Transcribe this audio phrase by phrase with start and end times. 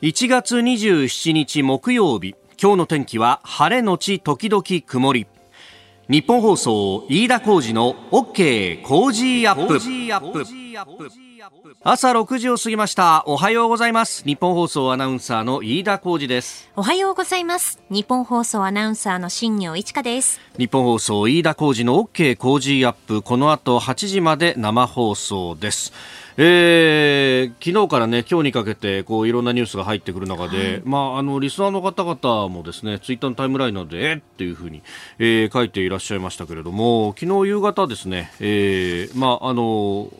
[0.00, 5.26] 1月27日木曜日今日の天気は晴れのち時々曇り。
[6.08, 9.80] 日本放送飯田浩二の OK 工事アップ。
[11.82, 13.24] 朝6時を過ぎました。
[13.26, 14.22] おはようございます。
[14.24, 16.70] 日本放送アナウンサーの飯田浩二です。
[16.76, 17.80] おはようございます。
[17.90, 20.40] 日本放送アナウンサーの新業一華です。
[20.58, 23.20] 日本放送飯田浩二の OK 工事アップ。
[23.20, 25.92] この後8時まで生放送です
[26.40, 34.82] えー、昨日からね今日にかけてこういろんなニュースが入ってくる中で、はい、まああのリスナーの方々もですねツイッターのタイムラインなどでえっていうふうに、
[35.18, 40.12] えー、書いていらっしゃいましたけれども昨日夕方ですね、えー、まああの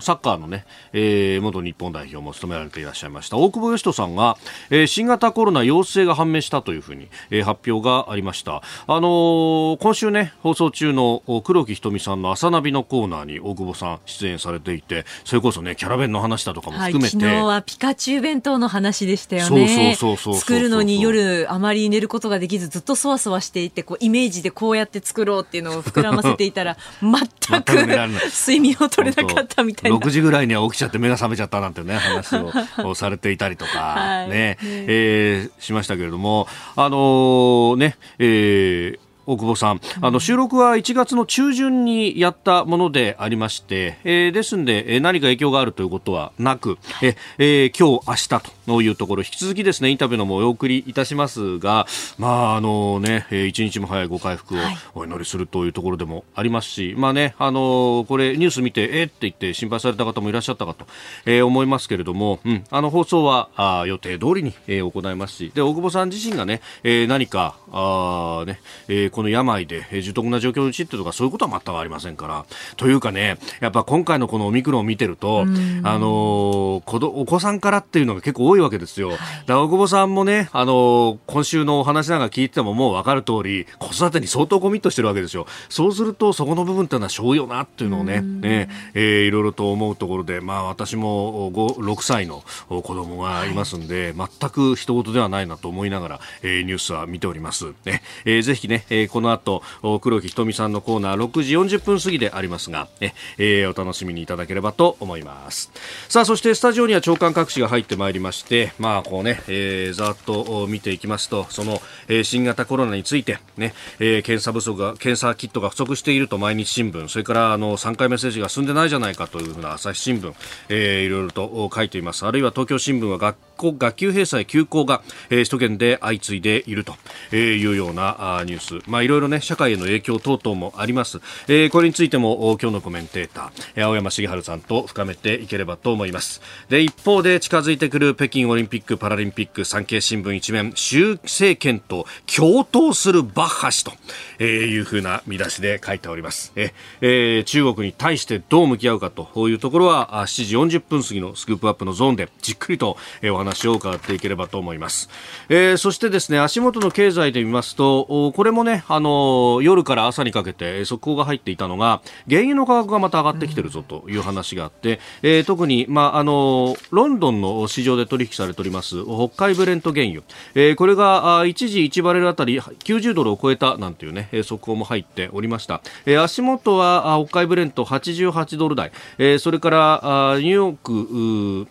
[0.00, 4.36] サッカーのね、えー、元日本代表も務められていらっしゃいました大久保嘉人さんが、
[4.70, 8.62] えー、新型コロナ陽性が判明したというふうに、えー、発表がありました。
[8.86, 17.16] あのー、今週ね、放送中の黒木瞳さんの朝ナビのコーナーに大久保さん出演されていて、それこそね、キャラ弁の話だとかも含めて。
[17.16, 19.96] はい、昨日はピカチュウ弁当の話でしたよね。
[19.98, 29.96] そうそうそう作るのに夜あまり寝ることができず、ずっとそわそわしていて、こうイメージでこうやって作ろうっていうのを膨らませていたら、 全く睡眠を取れなかったみたいな。
[29.96, 32.36] 6時ぐらいには起きちゃって目が覚めちゃったなんてね話
[32.84, 36.46] をされていたりとか はい、ね、えー、しましたけれども。
[36.76, 51.86] あのー、ね、えー大久保さん、あの収録は1月の中旬にやったものでありまして、えー、ですんで、えー、何か影響があるということはなく、ええー、今日、明日というところ、引き続きですね、インタビューのもお送りいたしますが、
[52.18, 54.58] まあ、あのね、一日も早いご回復を
[54.94, 60.86] お祈りするというところでもありますし、はい、まあね、あのこれニュース見て、えー、って言って心配された方もいらっしゃったかと、
[61.26, 72.44] えー、思いますけれども、うん、あの放送はあ予定通りに、えー、行いますし、で、大久保さん自身がね、えー、何か、あね、えー、この病で重篤な状況に陥ってとかそういうことは全くありませんから
[72.76, 85.46] というかねやっぱ今回のこのオミクロンを見てると、あのー、お子さんからっていうのが結構多いわけですよ、はい、だ大久保さんもね、あのー、今週のお話なんか聞いててももう分かる通り子育てに相当コミットしてるわけですよ。
[85.68, 98.02] そうするとそこの部分っていうのはしょうよなっていうのをねね、えー、いろいろと思うところで、まあ、私も6歳の子供がいますんで、はい、全く人事ではないなと思いながら、えー、ニュースは見ております、ね。
[98.24, 105.70] えー、ぜひね、えー、この後と黒木ひとみさんのコーナー6時40分過ぎでありますがえ、えー、お楽しみにいただければと思います。
[106.08, 120.34] さあそしてスタジオには長官各紙が入ってまいりましてまあこうね、えー、ざっと見ていきますとその、えー、新型コロナについてね、えー、検査不足が検査キットが不足していると毎日新聞それからあの3回メッセージが進んでないじゃないかというふうな朝日新聞、
[120.68, 122.26] えー、いろいろと書いています。
[122.26, 126.94] あるいは東京新聞は学校学級閉鎖休校が、えー、首都圏で相次いでいると
[127.34, 128.90] いうようなあニュース。
[128.90, 136.40] まあいろいろね社会への影響等々もあります、えー、これについても今日のコメンテーター青山茂春さんと深めていければと思います。
[136.68, 143.92] で一方で近づいてくる北京オリンピック・パラリンピック産経新聞一面習政権と共闘するバッハ氏と、
[144.38, 146.52] えー、いうふうな見出しで書いております。
[146.56, 155.08] え、えー、中国に対してどう向き合うかというところは7時40分過ぎのスクープアップのゾーンでじっくりとお話を伺っていければと思います、
[155.48, 170.22] えー、そしてですね足元の経済で見ますとこれもねあの夜から朝にかけて速報が入っていたのが原油の価格がまた上がってきてるぞという話があって、うん、えー、特に、まあ、あのロンドンの市場で取引されております北海ブレント原油、
[170.54, 181.68] えー、これが一時1バレルあたり90ドルを超えたなんていうね速報も入っておりました、えー、足元は北海ブレント88ドル台、えー、それからニューヨーク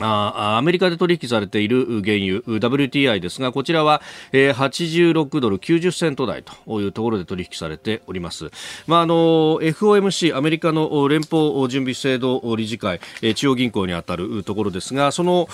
[0.00, 8.50] あアメリカで取引されている原油 WTI ですがこちらは、えー、86ドル90セント台というところで取引されております、
[8.86, 9.14] まあ、あの
[9.60, 15.48] FOMC アメリカの連邦準備制度理事会、えー、中央銀行にあたるところですがその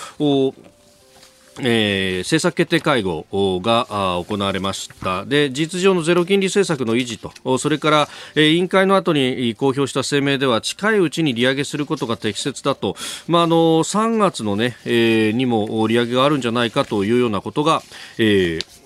[1.59, 3.25] えー、政策決定会合
[3.61, 3.85] が
[4.25, 5.25] 行われました。
[5.25, 12.95] で事実上のゼロ金利政策の維持とそれから、えー、委員会の後に公表した声明では近いうちに利上げすることが適切だと、
[13.27, 17.81] まあ、あの3月のね、えー、にも利上げがあるんじゃないかというようなことが、
[18.17, 18.80] えー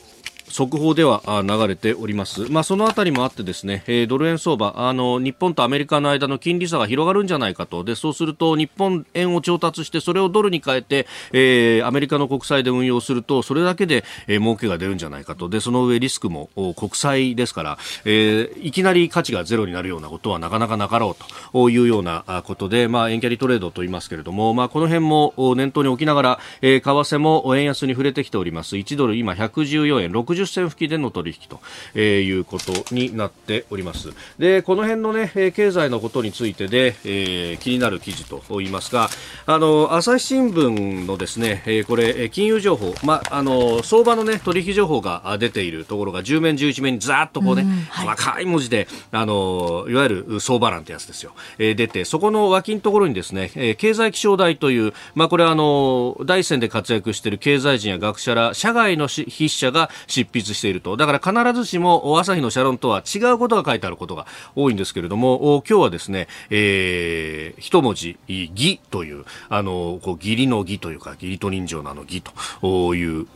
[0.56, 2.50] 速報では流れております。
[2.50, 7.84] まあ、そのあたりもあってですね、えー、ドル円相場、あの、日本とアメリカの間の金利差が広がるんじゃないかと。
[7.84, 15.50] で、そうすると日本円を調達して、それをドルに変えて、えー、アメリカの国債で運用すると、それだけで、えー、儲けが出るんじゃないかと。
[15.50, 28.78] で、その上リスクも国債ですから、えー、いきなり価値がゼロになるようなことはなかなかなかろうというようなことで、まあ、円キャリトレードと言いますけれども、まあ、この辺も念頭に置きながら、えー、為替も円安に触れてきております。
[28.78, 31.60] 1ドル今114円60 60銭付きでの取引と、
[31.94, 34.14] えー、いうことになっております。
[34.38, 39.10] でこの辺のね経済のことについてで、えー、気になる記事と言いますか
[39.46, 60.98] あの朝日新聞のですね、えー、これ金融情報まあの相場のね取引情報が出ているところが10面11面にざっとこうね、うんはい、細かい文字であのいわゆる相場欄ってやつですよ、えー、出てそこの脇のところにですね、えー、経済気象台というまあこれはあの第一線で活躍している経済人や学者ら社外の筆者が執筆筆していると。
[60.98, 72.22] だから必ずしも朝日の社論とは違うことが書いてあることが多いんですけれども今日はですね、えー、一文字義というあのこう義理の義というか義理と人情のあの義
[72.62, 73.28] という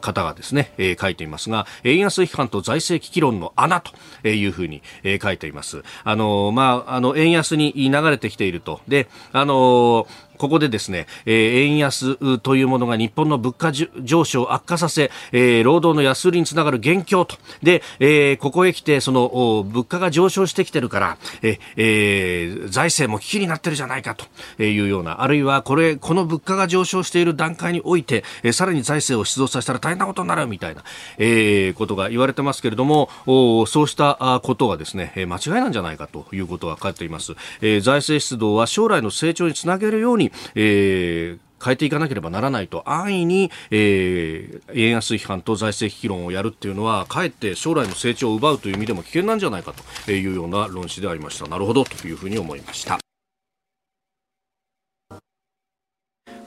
[0.00, 5.82] 方がですね、えー、書いていますが、円安批判と財政危機論の穴というふうに、えー、書いています。
[6.04, 8.80] あの、まあ、あの、円安に流れてきていると。
[8.88, 10.06] で、あの
[10.40, 17.36] ここでですね、えー、円安というものが日本の物価上昇を悪化させ、えー、労働の安売りにつながる元凶と。
[17.62, 30.84] で、えー、ここへ来て、その、物価が上昇してきてるから、ええー、財政も危機になってるじゃないかというような、あるいはこれ、この物価が上昇している段階において、えー、さらに財政を出動させたら大変なことになるみたいな、
[31.18, 37.32] えー、ことが言われてますけれども、そうしたことがですね、間違いなんじゃないかということが書かれています。
[37.60, 49.74] えー、財政出動は将来の成長につなげるように、えー変えていかなければならないと安易に、えー、円安批判と財政危機論をやるっていうのはかえって将来の成長を奪うという意味でも危険なんじゃないか
[50.06, 52.98] というような論旨でありましたなるほどというふうに思いました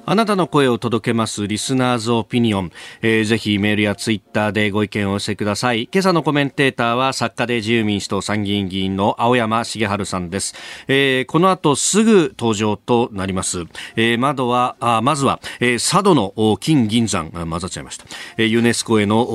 [0.05, 2.71] あなたの声を届けますリスナーズオピニオン、
[3.01, 5.87] えー、ぜひメールやツイッターでご意見をお寄せください。
[5.93, 10.55] 今朝のコメンテーターは作家で自由民主党参議院議員の青山茂春さんです、
[10.87, 13.63] えー、この後すぐ登場となります、
[13.95, 18.05] えー、窓はあまずは、えー、佐渡の金銀山混ざっちゃいました、
[18.37, 19.25] えー、ユネスコへの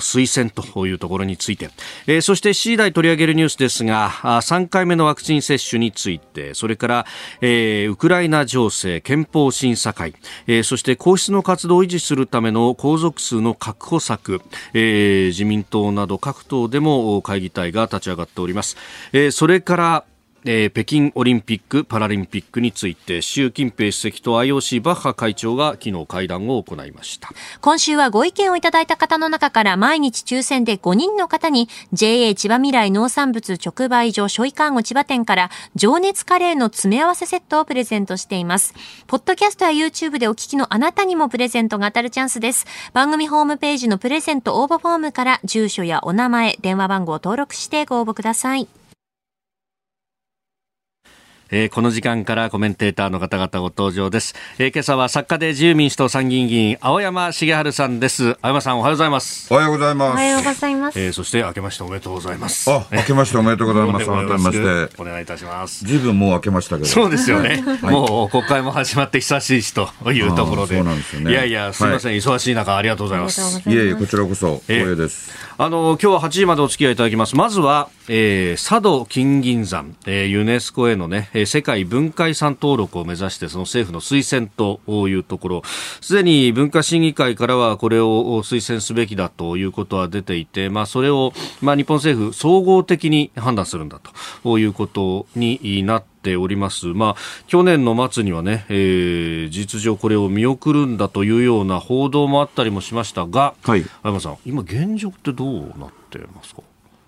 [0.00, 1.70] 推薦というところについて、
[2.06, 6.38] えー、そして7時台取り上げるニュースですがあ3回目のワクチン接種について。
[6.54, 7.06] それから、
[7.40, 10.14] えー、ウクライナ情勢憲法審査会。
[10.46, 14.40] えー、そして皇室の活動を維持するための皇族数の確保策、
[14.74, 18.76] えー、自民党など各党でも会議体が立ち上がっております、
[19.12, 20.04] えー、それから
[20.50, 27.28] えー、北京オリンピック・パラリンピックについて習近平主席と IOC バッハ会長が昨日会談を行いました。
[27.60, 38.72] 今週はご意見をいただいた方の中から毎日抽選で5人の方に JA 千葉未来農産物直売所ショイカーゴ千葉店から情熱カレーの詰め合わせセットをプレゼントしています。
[39.06, 42.64] ポッドキャストや YouTube でお聞きのあなたにもプレゼントが当たるチャンスです。
[42.94, 48.66] 番組ホームページのプレゼント応募フォームから住所やお名前電話番号を登録してご応募ください。
[51.50, 58.36] えー、この時間からコメンテーターの方々ご登場です、えー、今朝は作家で自由民主党参議院議員青山茂春さんです。
[58.42, 59.52] 青山さんおはようございます。
[59.52, 60.12] おはようございます。
[60.12, 62.70] おはようございます、えー、そして明けましておめでとうございます。
[62.70, 64.06] あ明けましておめでとうございます。
[64.06, 65.02] 改めまして。
[65.02, 65.84] お願いいたします。
[65.86, 66.88] ずいぶんもう明けましたけど。
[66.88, 70.76] そうですよね、はい、もう国会も始まって久しいしというところで。
[70.76, 71.30] そうなんですよね。
[71.30, 73.68] いやいやすみません、はい、忙しい中ありがとうございます。
[73.68, 77.36] いえいえこちらこそ光栄です、あの今日は8時までお付き合いいただきます。
[77.36, 85.62] まずは、えー、佐渡金銀山、えー、ユネスコへのね世界文化遺産登録を目指してその政府の推薦というところ。
[86.00, 94.00] すでに文化審議会からはこれを推薦すべきだということは出ていて、まあ、それを、まあ、日本政府総合的に判断するんだ
[94.42, 96.88] ということになってております。
[96.88, 106.62] まあ、去年の末にはね、えー、事実上これを見送るんだというような報道もあったりもしましたが、はい、山さん、今現状ってどうなってますか？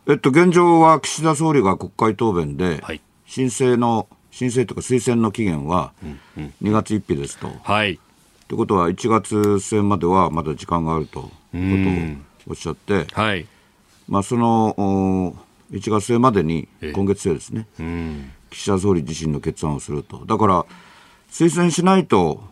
[0.07, 5.93] えっと、現状は岸田総理が国会答弁で、はい、申請の、申請とか推薦の期限は
[6.63, 7.51] 2月1日ですと。
[7.63, 7.99] はい。
[8.49, 13.47] ということは1月末まではまだ時間があるということをおっしゃって、はい。
[14.09, 15.37] まあ、その
[15.71, 17.69] 1月末までに今月末ですね、
[18.51, 20.25] 岸田総理自身の決断をすると。
[20.27, 20.67] だから、
[21.31, 22.43] 推薦しないと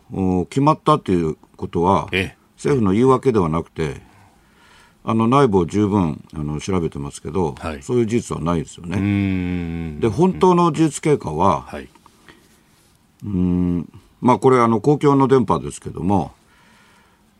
[0.50, 2.08] 決まったということは、
[2.56, 4.00] 政府の言い訳ではなくて、
[5.10, 9.98] あの内部を十分あの調べてますけど、はい、そういう事実はないですよね。
[10.00, 11.88] で、本当の事実経過は、はい、
[13.24, 16.32] うんまあ、これあの、公共の電波ですけども、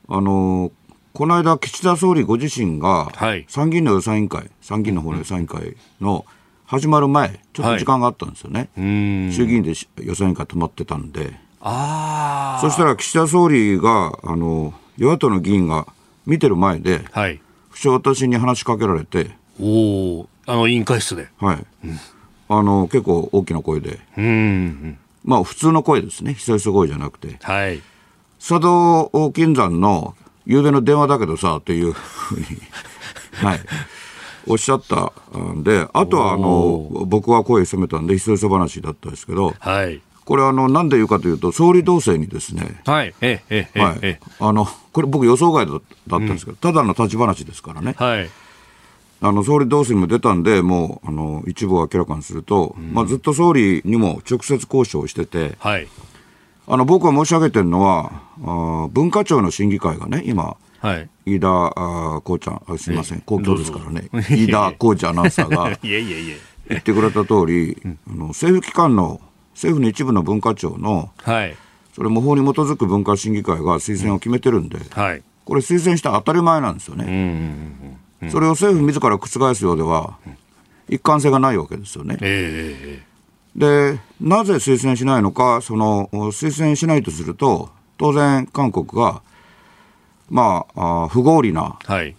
[0.09, 0.73] あの
[1.13, 3.13] この間、岸田総理ご自身が、
[3.49, 6.25] 参議院の予算委員会、参議院の方の予算委員会の
[6.65, 8.83] 始まる前、ちょっと時間があったんですよね、は
[9.29, 15.87] い、衆議院で予算委員会止まってたんで、あそしたら岸田総理があの、与野党の議員が
[16.25, 17.43] 見てる前で、はい、
[17.87, 19.31] 私に話しかけられて、
[19.61, 21.99] おあの委員会室で、はい、うん、
[22.49, 27.83] あの結構大きな声で、うん、まあ、普通の声ですね、ひそひそ声じゃなくて、はい、
[28.39, 30.17] 佐渡金山の
[30.47, 32.47] 夕べの電話だけどさというふうに、
[33.45, 33.61] はい、
[34.47, 45.81] おっしゃったんで、あとはあの僕は声攻めたんで、ひそひそ話だったんですけど、はい、これあの、なんで言うかというと、総理同棲にですね、はい、ええ、えはい、えあのこれ、僕、予想外だっ
[46.11, 47.95] たんですけど、うん、ただの立ち話ですからね。
[47.97, 48.29] はい。
[49.23, 55.89] あの総理同棲にも出たんで、もうあの一部を明らかにすると、うん、まあ、ずっと総理にも直接交渉してて、はい、
[56.67, 58.13] あの僕が申し上げてるのは
[58.45, 65.71] あ、文化庁の審議会がね、今、はい、飯田あこうちゃん、すみません、公共ですからね、飯田こうちゃんアナウンサーが
[66.69, 69.23] 言ってくれた通り、あの政府機関の、
[69.59, 71.57] 政府の一部の文化庁の、はい、
[71.93, 77.89] それも法に基づく文化審議会が推薦を決めてるんで、はい、これ、推薦したら当たり前なんですよね。
[78.31, 80.17] それを政府自ら覆すようでは、
[80.89, 82.19] 一貫性がないわけですよね。
[82.21, 83.09] えー
[83.57, 89.23] で、なぜ推薦しないのか、その推薦しないとすると、当然、韓国が、
[90.31, 92.15] まあ、あ不合理な、はい、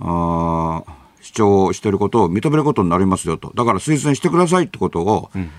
[0.00, 0.82] あ
[1.22, 5.50] 主張をしていることを認めることになりますよと、だから推薦してくださいってことを、うんうん、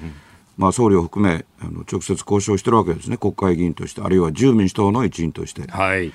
[0.57, 5.69] まあ、総理を含めあの、直接交渉してるわけですね、国会議員として、あるいは自由民主党の一員として。
[5.69, 6.11] はい、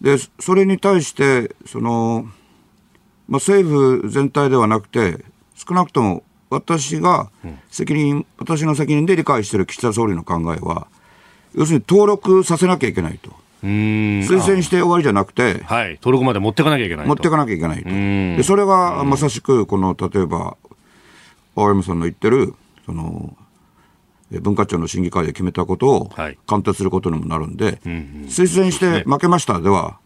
[0.00, 2.26] でそれに対してその、
[3.28, 3.68] まあ、政
[4.02, 7.30] 府全体ではなくて、少なくとも私が
[7.70, 10.86] 責任、うん、私の責任で理解している岸田総理の考えは、
[11.54, 13.30] 要するに登録させなきゃいけないと。
[13.62, 17.88] 推薦して終わりじゃなくて、はい、登録まで持っていかなきゃいけない持っていかなきゃいけないと。
[17.88, 20.56] でそれがまさしく、この例えば、
[21.56, 23.36] 青山さんの言ってる、その、
[24.30, 26.10] 文化庁の審議会で決めたことを
[26.46, 27.74] 鑑定することにもなるんで、はい
[28.26, 29.98] 推薦して負けましたでは、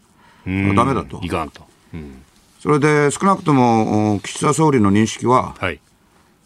[0.45, 1.19] ね、だめだと。
[1.23, 1.63] いかんと。
[1.93, 2.21] うん。
[2.59, 5.79] それで少なくとも岸田総理の認識は、はい、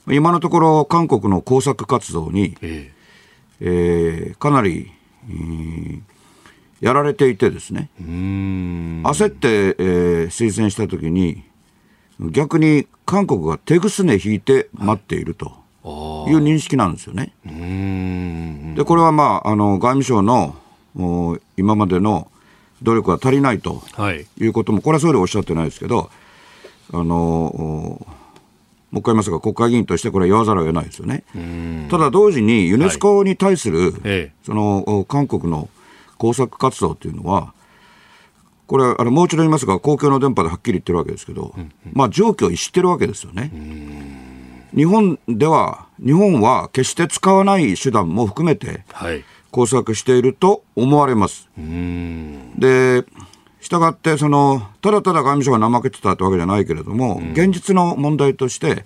[0.08, 4.92] 今のところ韓国の工作活動に、えー、えー、かなり、
[5.30, 6.02] えー、
[6.80, 11.44] やられていてですね、焦って、えー、推薦したときに、
[12.32, 15.48] 逆に韓国が手ぐすね引いて待っていると。
[15.48, 15.50] い
[15.86, 17.34] う認識なんですよね。
[18.76, 20.56] で、これはまあ、あの外務省の
[21.58, 22.30] 今までの
[22.82, 23.84] 努力が足りないと
[24.40, 24.48] い。
[24.48, 26.10] うことも、これは総理おっしゃってないですけど、
[26.92, 27.06] あの
[28.92, 31.24] もう一回言いますが、国会議員としてこれは言わざるを得ないですよね。
[31.90, 35.70] ただ同時にユネスコに対する、はい、その韓国の
[36.18, 37.54] 工作活動というのは、
[38.68, 43.52] これあのもう一度言いますが、公共の電波ではっきり言ってるわけですけど、うんうん、まあ、状況を知ってるわけですよね。
[44.74, 49.24] 日本では、日本は決して使わない手段も含めて、はい。
[49.52, 51.50] 工作していると思われます。
[52.58, 53.06] で、
[53.62, 58.86] したがって、その、ただただ外務省が怠けてたってわけじゃないけれども、現実の問題として、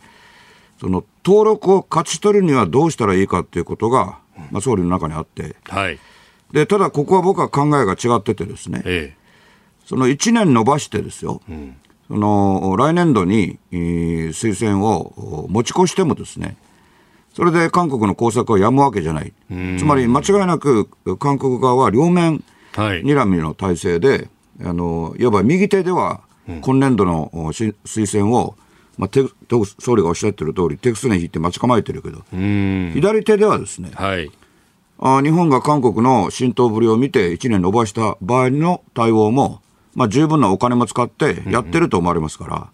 [0.79, 4.19] その、登録を勝ち取るにはどうしたらいいかっていうことが、
[4.51, 5.99] まあ、総理の中にあって、はい、
[6.51, 9.17] で、ただここは僕は考えが違っててですね、ええ、
[9.85, 11.75] その1年延ばしてですよ、うん、
[12.09, 16.57] その、来年度に、推薦を持ち越してもですね、
[17.33, 19.31] それで韓国の工作をやむわけじゃない。
[19.77, 20.89] つまり間違いなく
[21.19, 24.29] 韓国側は両面睨みの体制で、はい、
[24.65, 26.21] あの、いわば右手では
[26.61, 28.55] 今年度の推薦を、
[28.97, 29.09] まあ、
[29.79, 34.31] 総理がおっしゃってる通り、手くすね引いて待ち構えてるけど、左手ではですね、はい、
[34.97, 39.61] あ日本が韓国の浸透ぶりを見て1年延ばした場合の対応も、
[39.99, 42.69] まあ、十分なお金も使ってやってると思われますから、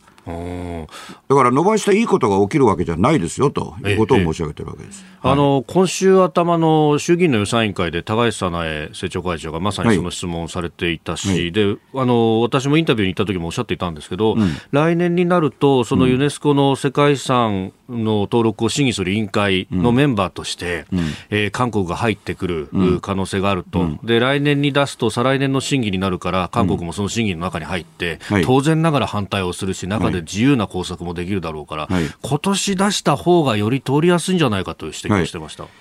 [1.28, 21.00] だから伸ばしたいいことが起きるわけじゃないですよということを申し上げてるわけです、あの今週頭の衆議院の予算委員会で高市早苗政調会長がまさにその質問をされていたし、はい、であの私もインタビューに行った時もおっしゃっていたんですけど、うん、来年になると、そのユネスコの世界遺産の登録を審議する委員会のメンバーとして、うん、
[21.30, 35.72] えー、韓国が入ってくる可能性があると、うん、で来年に出すと再来年の審議になるから、韓国もその審議の中に入って、当然ながら反対をするし、中でで自由な工作もできるだろうから、はい、今年出した方がより通りやすいんじゃないかという指摘をしてました、はい、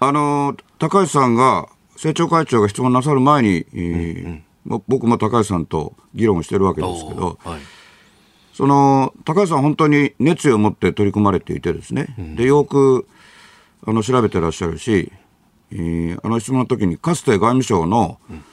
[0.00, 7.60] あの高橋さんが、政調会長が質問なさる前に、うんうん、僕も高橋さんと議論してるわけですけど、はい、
[8.54, 13.06] その高橋さん、本当に熱意を持って取り組まれていて、ですね、うん、でよく
[13.84, 15.12] あの調べてらっしゃるし、
[15.72, 18.44] えー、あの質問の時に、かつて外務省の、うん。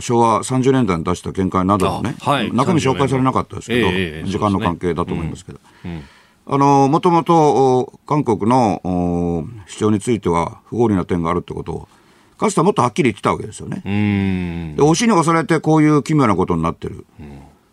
[0.00, 5.60] 昭和30年代に出した見解などのね、はい、中身紹介されなかったですけど、えー、時間の関係だと思いますけど、
[6.46, 8.80] あの、もともと韓国の
[9.66, 11.88] 主張については不合理な点があるってことを、
[12.38, 13.82] かつてはもっとはっきり言ってたわけですよね。
[14.76, 17.04] で、押しに押されてこういう奇妙なことになってる。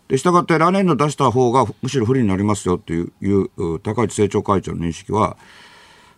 [0.08, 5.36] で、したがって来年度出した方がむしろ不利になりますよっていういう高市政調会長の認識は、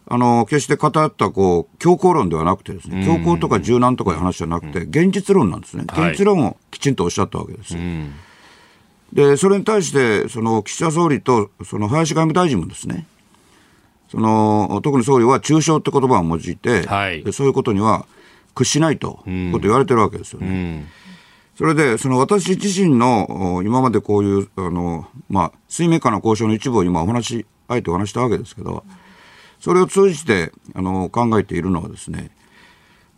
[0.09, 5.85] あの、決して偏ったこう強硬論ではなくてですね、強硬とか柔軟とかいう話じゃなくて、現実論なんですね。
[5.87, 7.77] 現実論をきちんとおっしゃったわけです。
[9.13, 13.07] で、それに対して、その岸田総理とその林外務大臣もですね、
[14.09, 18.07] その特に総理は中傷って言葉を用いて、はい、でそういうことには
[18.55, 20.87] 屈しないということを言われてるわけですよね。
[21.57, 28.85] うんそれで、その私自身の今までこういう、あの、まあ、水面下の交渉の一部を今お話、あえてお話したわけですけど、
[29.59, 32.31] それを通じて、あの、考えているのはですね、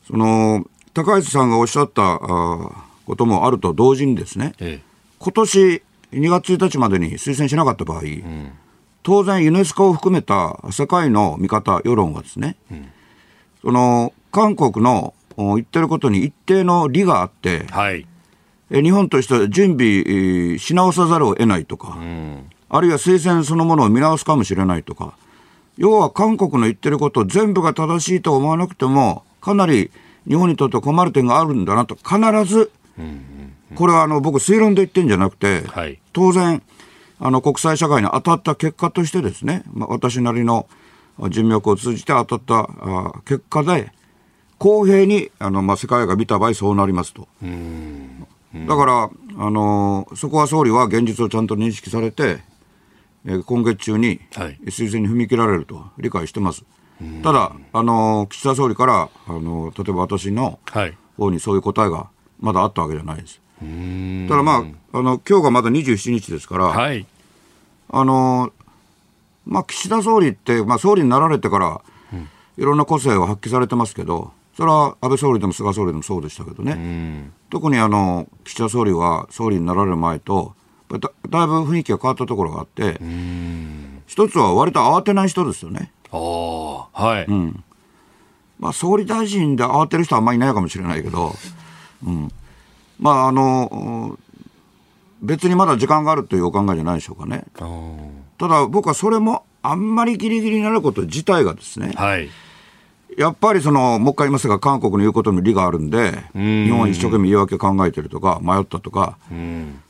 [0.06, 0.64] その、
[0.94, 4.82] 高市さんがおっしゃったあこともあると同時にですね、ええ、
[5.18, 8.52] 今年2月1日までに推薦しなかった場合、うん、
[9.02, 12.88] 当然ユネスコを含めた世界の見方、世論はですね、うん、
[13.62, 18.06] その、韓国の言ってることに一定の利があって、はい
[18.70, 25.16] 日本としては準備し直さざるを得ないとか、うん、あるいは推薦そのものを見直すかもしれないとか、
[25.78, 29.90] 要は韓国の言ってること全部が正しいと思わなくても、かなり
[30.26, 32.70] 日本にとって困る点があるんだなと、必ず、
[33.74, 36.62] これはあの僕、推論で言ってるんじゃなくて、はい、当然、
[37.20, 40.68] あの国際社会に当たった結果としてですね、まあ、私なりの
[41.30, 43.92] 人脈を通じて当たったあ結果で、
[44.58, 47.28] 公平にあの、まあ、世界が見た場合そうなりますと。
[48.54, 52.38] だから、あのー、そこは総理は現実をちゃんと認識されて、
[53.26, 56.64] えー、今月中に推薦に踏み切られると理解してます。
[57.22, 60.58] ただ、あのー、岸田総理から、あの例えば私の
[61.16, 62.08] 方にそういう答えが
[62.40, 63.40] まだあったわけじゃないです。
[63.60, 67.04] ただまあ、あの今日がまだ27日ですから、はい、
[67.90, 68.52] あの
[69.44, 71.80] まあ、岸田総理って、まあ、総理になられてから、
[72.58, 80.56] いろんな個性を発揮されてますけど、それは安倍総理でも菅総理でもそうでしたけどね、特にあの岸田総理は総理になられる前と
[80.88, 82.98] だ、だいぶ雰囲気が変わったところがあって、
[84.08, 85.92] 一つは割と慌てない人ですよね。
[86.92, 87.62] はい、うん。
[88.58, 91.34] まあ、総理大臣で慌てる人はあんまりいないかもしれないけど、
[92.04, 92.32] うん、
[92.98, 94.18] まああの
[95.22, 97.44] 別にまだ時間があるというお考えじゃないでしょうかね。
[98.38, 102.28] ただ僕はそれもあんまりギリギリになること自体がですね、はい
[103.18, 109.18] やっぱりその、もう一回言いますが、韓国の言うことに利があるんで、日本は一生懸命言い訳考えてるとか、迷ったとか、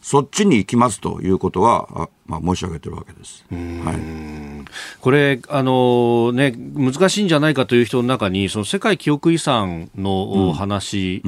[0.00, 3.44] そっちに行きますということは、まあ、申し上げてるわけです。
[3.50, 4.70] はい、
[5.02, 11.22] これ、あのね、難しいんじゃないかという人の中に、その世界記憶遺産の話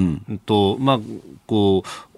[0.46, 0.80] と、うん。
[0.80, 1.00] うん、まあ、
[1.46, 2.09] こう、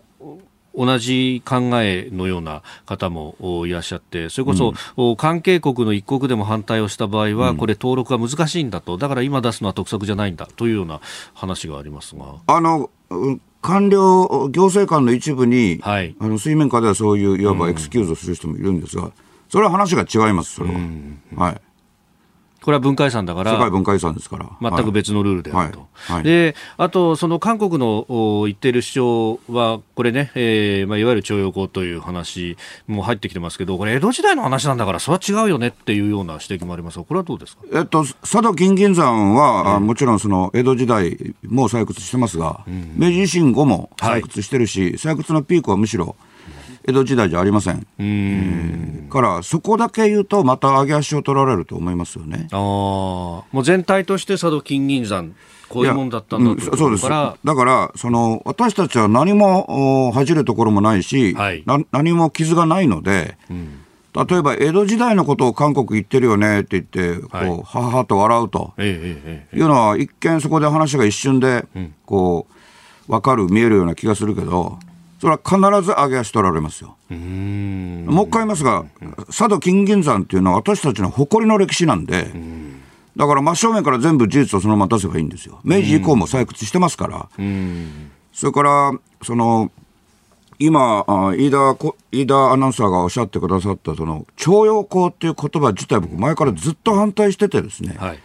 [0.75, 11.01] 同じ考えのような方もいらっしゃって、それこそ、うん、関係国の一国でも反対をした場合は、これ、登録が難しいんだと、だから今出すのは得策じゃないんだというような
[11.35, 12.37] 話がありますが。
[12.47, 12.91] あの
[13.61, 19.13] 官僚、行政官の一部に、はい、あの水面下ではそういういわばエクスキューズをする人もいるんですが、
[19.49, 20.81] それは話が違います、それは。
[21.37, 21.61] はい
[22.62, 26.16] これは文化遺産だから、世界文化遺産ですから、全く別のルールであると、はい。
[26.16, 28.07] はい、であと、その韓国の
[28.46, 46.16] 言っている主張は、これね、えーまあ、いわゆる徴用工という話も入ってきてますけど、これ、江戸時代の話なんだから、それは違うよねっていうような指摘もありますが、これはどうですか、えっと、佐渡金銀山は、うん、もちろんその江戸時代も採掘してますが、うん、明治維新後も採掘してるし、はい、採掘のピークはむしろ、
[46.87, 47.87] 江戸時代じゃありません。
[47.99, 52.49] うん、からそこだけ言うとまた上げ足を取られると思いますよね。
[52.53, 55.35] あもう全体として佐渡金銀山
[55.68, 57.09] こういうもんだったんだと、うん、そうです。
[57.09, 63.79] だからその私たちは何も恥じるところもないし、はい、何も傷がないので、うん、
[64.14, 71.64] 例えば江戸時代のことを韓国言ってるよねって言って、こう、ははと笑うと、いうのは、一見そこで話が一瞬で、
[72.05, 72.47] こ
[73.09, 74.79] う、分かる、見えるような気がするけど、
[75.23, 75.57] それは必
[75.87, 76.97] ず上げ足取られますよ。
[77.09, 78.85] もう一回言いますが、
[79.29, 82.33] 佐渡金銀山っていうのは私たちの誇りの歴史なんで、
[83.15, 85.61] だから真正面から全部事実をそのまま出せばいいんですよ。
[85.63, 87.29] 明治以降も採掘してますから。
[88.33, 89.71] それから、その、
[90.59, 91.05] 今、
[91.37, 91.77] 飯田、
[92.11, 98.19] 飯田アナウンサーがおっしゃってくださった、その、徴用工っていう言葉自体僕前からずっと反対しててですね、はい、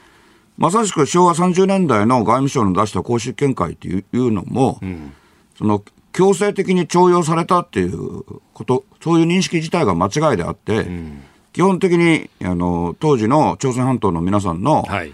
[0.57, 5.13] まさしく昭和30年代の外務省の出した公式見解っていうのも、うん、
[5.59, 5.83] その
[6.17, 11.21] 強制的に徴用されたっていうこと、そういう認識自体が間違いであって、うん、
[11.53, 15.13] 基本的にあの当時の朝鮮半島の皆さんの、はい、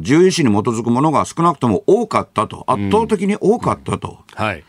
[0.00, 4.64] 自由意志に基づくものが少なくとも多かったと、圧倒的に多かったと、うん、はい。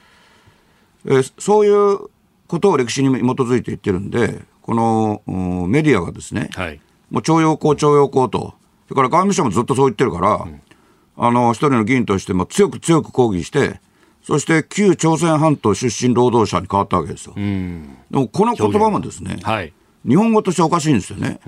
[1.08, 1.98] えそういう
[2.46, 5.24] ことを歴史に基づいて言ってるんで、この
[5.68, 8.54] メディアがですね、はい、もう徴用工、徴用工と、
[8.88, 10.62] それから外務省もずっとそう言ってるから、うん、
[11.18, 13.82] あの一人の議員としても強く強く抗議して、
[14.26, 17.36] そして旧朝鮮半島出身労働者に変わったわけですよ。
[17.36, 17.42] で
[18.12, 19.72] もこの言葉もですね、はい、
[20.04, 21.40] 日本語としておかしいんですよね。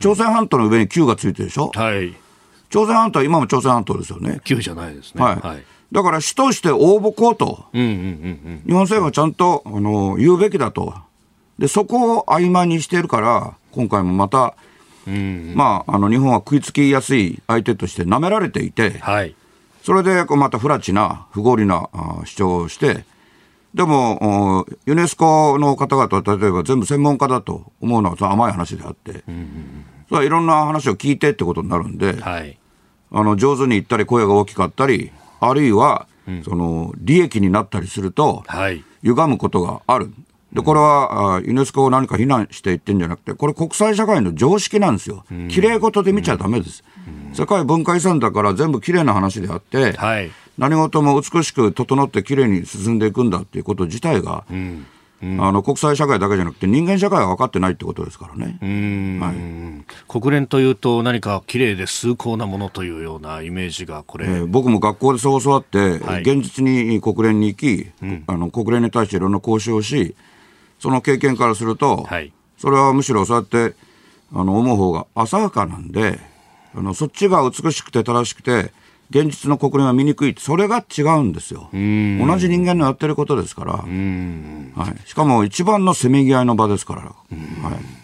[0.00, 1.70] 朝鮮半島の上に旧がついてるでしょ？
[1.74, 2.16] はい、
[2.70, 4.40] 朝鮮半島は今も朝鮮半島ですよね。
[4.44, 5.22] 旧じゃないですね。
[5.22, 5.36] はい。
[5.36, 7.78] はい、だから主として応募こうと、日
[8.72, 10.94] 本政府はちゃんとあの言うべきだと
[11.58, 14.54] で、そこを曖昧にしているから、今回もまた、
[15.06, 19.34] うん、まあ、あの日本は食いつきやすい相手として舐められていて、はい、
[19.88, 21.88] それでまた不埒な、不合理な
[22.26, 23.06] 主張をして、
[23.72, 32.58] でも、ユネスコの方々は例えば全部専門家だと思うのは甘い話であって、うん、それはいろんな話を聞いてってことになるんで、はい、
[33.10, 40.12] あの上手に言ったり、声が大きかったり、あるいは、うん、その利益になったりすると、はい、歪むことがある。
[40.52, 45.24] で、これは、ユネスコを何か非難して言ってんじゃなくて、これ国際社会の常識なんですよ。
[45.50, 46.82] 綺麗事で見ちゃだめです。
[47.34, 54.86] 世界文化遺産だから全部綺麗な話であって、はい、何事も美しく整って綺麗に進んでいくんだっていうこと自体が、うん。
[55.20, 58.56] うん、あの国際社会だけじゃなくて人間社会が分かってないってことですからね、
[59.20, 70.14] はい、国連というと何か綺麗で崇高なものというようなイメージがこれ、えー、僕も学校でそう教わって、はい、現実に国連に行き、うん、あの国連に対していろんな交渉をし
[70.78, 73.74] その経験からすると、はい、それはむしろそうやって
[74.32, 76.18] あの思う方が浅はかなんで
[76.74, 78.72] あのそっちが美しくて正しくて
[79.10, 81.70] 現実の国連は見にくいそれが違うんですよ。
[81.72, 81.78] 同
[82.38, 87.14] じ人間のやってることですから、はい、しかも一番のせめぎ合いの場ですから、は
[87.74, 87.98] い。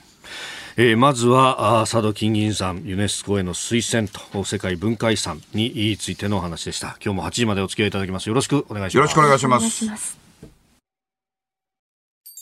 [0.77, 6.97] えー、まずは佐渡金銀山ユネスコへの推薦と世界文化遺産についてのお話でした。
[7.05, 8.29] 今日も8時までお付き合いいただきます。
[8.29, 8.97] よろしくお願いします。
[8.97, 10.24] よろしくお願いします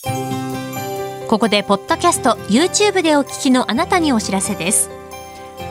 [0.04, 4.90] ここでポッドキャスト YouTube でお聞きのあなたにお知らせです。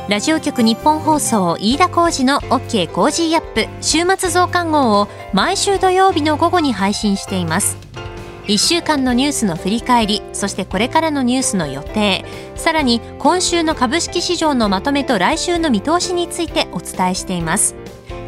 [0.10, 7.78] ラジオ局ニッポン放送飯田浩司の OK コージーアップ週末増刊号を毎週土曜日の午後に配信しています。
[8.48, 17.76] 1週間のニュースの振り返りそしてこれからのニュースの予定さらに今週の株式市場のまとめと来週の見通しについてお伝えしています。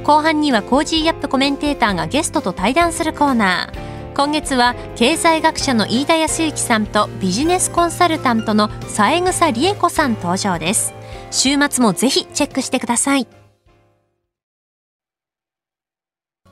[0.04, 3.93] 後半には Cozy up コメンテーターがゲストと対談するコーナー。
[4.16, 10.94] 今月は経済学者の飯田康之さんとビジネスコンサルタントの三枝理恵子さん登場です。
[11.32, 13.43] 週末もぜひチェックしてください。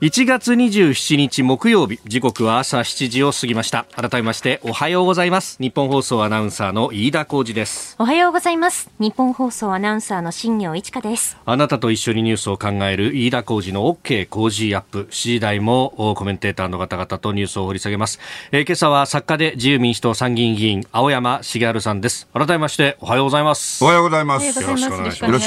[0.02, 2.00] 1月27日木曜日。
[2.08, 3.86] 時刻は朝7時を過ぎました。
[3.94, 5.58] 改めましておはようございます。
[5.60, 7.94] 日本放送アナウンサーの飯田浩二です。
[8.00, 8.90] おはようございます。
[8.98, 11.36] 日本放送アナウンサーの新業一華です。
[11.44, 15.06] あなたと一緒にニュースを考える飯田浩二の OK 工事アップ。
[15.08, 18.18] 7時台もコメンテーターの方々とニュースを掘り下げます、
[18.50, 22.26] えー、今朝は作家で自由民主党参議院議員青山茂春さんです。
[22.32, 23.84] 改めましておはようございます。
[23.84, 24.46] おはようございます。
[24.60, 24.94] よろしく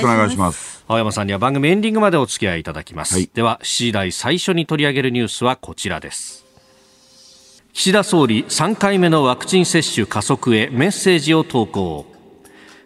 [0.06, 6.46] お願いします青山さんには番組エンディングまでお付き合いいただきます、はい、では7時台最初に取り上げるニュースはこちらです。
[7.74, 12.06] 岸田総理3回目のワクチン接種加速へメッセージを投稿。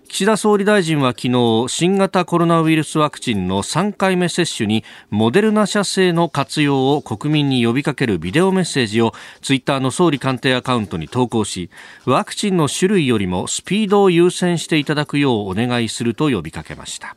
[0.08, 11.70] 岸田総理大臣は昨日新型コロナウイルスワクチンの3回目接種にモデルナ社製の活用を国民に呼びかけるビデオメッセージをツイッターの総理官邸アカウントに投稿し
[12.06, 17.16] ワクチンの種類よりもスピードを優先していただくようお願いすると呼びかけました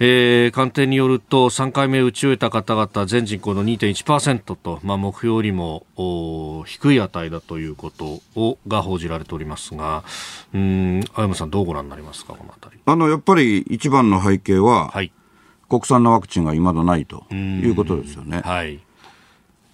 [0.00, 5.86] えー、官邸によると3回目打ち終えた方々全人口の2.1%と、まあ、目標よりも
[6.66, 10.04] 低い値だということをが報じられておりますが
[10.54, 12.82] うん青山さんどうご覧になりますかこの辺り。
[12.86, 15.10] あのやっぱり一番の背景は、はい、
[15.68, 18.40] 国産のワクチンがいまだないということですよね。
[18.44, 18.80] はい、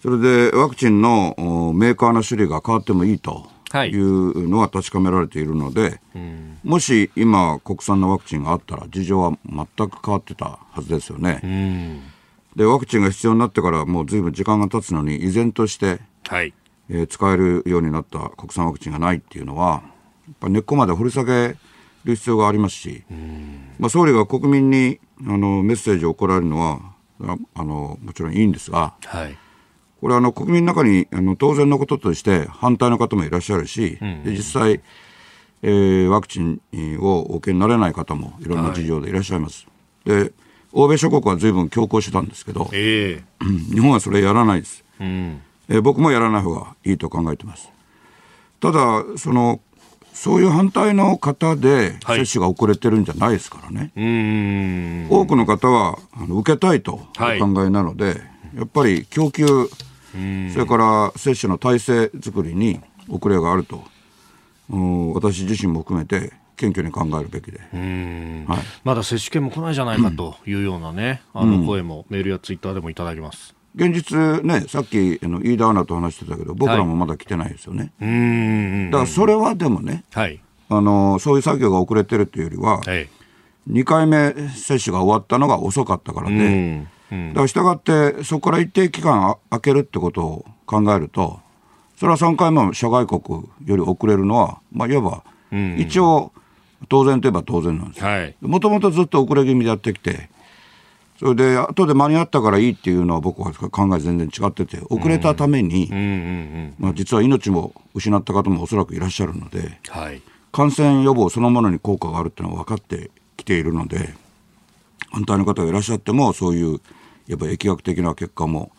[0.02, 0.18] それ
[0.50, 1.34] でワクチンの
[1.74, 3.46] メーカーの種類が変わってもいいと
[3.84, 3.90] い。
[3.92, 6.00] うのは確かめられているので、はい、
[6.62, 12.02] もし今、国産のワクチンがあったら、事情は全く変わってたはずですよね。
[12.56, 16.52] で、ワクチンが必要になってからもうずいぶん時間が経つのに、依然として、はい。
[16.90, 19.82] えー、使えるようになった国産ワクチンがないっていうのは、
[20.26, 21.56] やっぱ根っこまで掘り下げ
[22.04, 23.02] る必要がありますし、
[23.78, 26.80] まあ、総理が国民にあのメッセージを送られるのは
[27.54, 29.38] あのもちろんいいんですが、はい、
[30.04, 34.82] これあの国民の中にあの当然のこととして反対の方もいらっしゃるし、うん、で実際、
[35.62, 36.60] えー、ワクチン
[37.00, 39.66] をお受けになれない方もいろんな事情でいらっしゃいます。
[40.04, 40.32] はい、で
[40.72, 45.40] 欧米諸国はずいぶん強行してたんですけど、えー、日本はそれやらないです、うん、
[45.70, 47.72] えー、僕もやらない方がいいと考えてます。
[48.60, 49.62] ただその
[50.12, 58.16] そういう反対の方で接種が遅れてるんじゃないですからね、はい、多くの方はあの受けたいとお考えなので、はい、
[58.56, 59.46] やっぱり供給
[60.52, 63.82] それから接種の体制作りに遅れがあると、
[65.14, 73.54] 私自身も含めて謙虚に考えるべきで、はい、まだ接種券も来ないじゃないかというようなね、うん、あの声もメールやツイッターでもいただきます。
[73.76, 77.92] 現実ね、さっきあの飯田アナと話してたけど、僕らもまだ来てないですよね。
[77.98, 83.08] はい、だからそれはでもね、はい、あのそういう作業が遅れてるというよりは、はい、
[83.68, 86.86] 2回目接種が終わったのが遅かったからで、
[87.34, 91.40] だから従って、そこから一定期間空けるってことを考えると、
[91.96, 95.24] そそれは3回目の社外国より遅れるのは、まあ、いわば、
[95.78, 96.32] 一応、
[96.88, 100.28] 当然といえば当然なんですもともとずっと遅れ気味でやってきて、
[101.18, 105.88] それで後で間に合ったからいいっていうのは僕は考え全然違ってて遅れたために、
[106.78, 110.20] まあ、実は命も失った方もおそらくいらっしゃるので、はい、
[110.52, 114.14] 感染予防そのものに効果があるっていうのは分かってきているので
[115.12, 116.80] 反対の方がいらっしゃってもそういう
[117.26, 118.70] やっぱ疫学的な結果も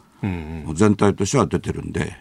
[0.73, 2.15] 全体としては出てるんで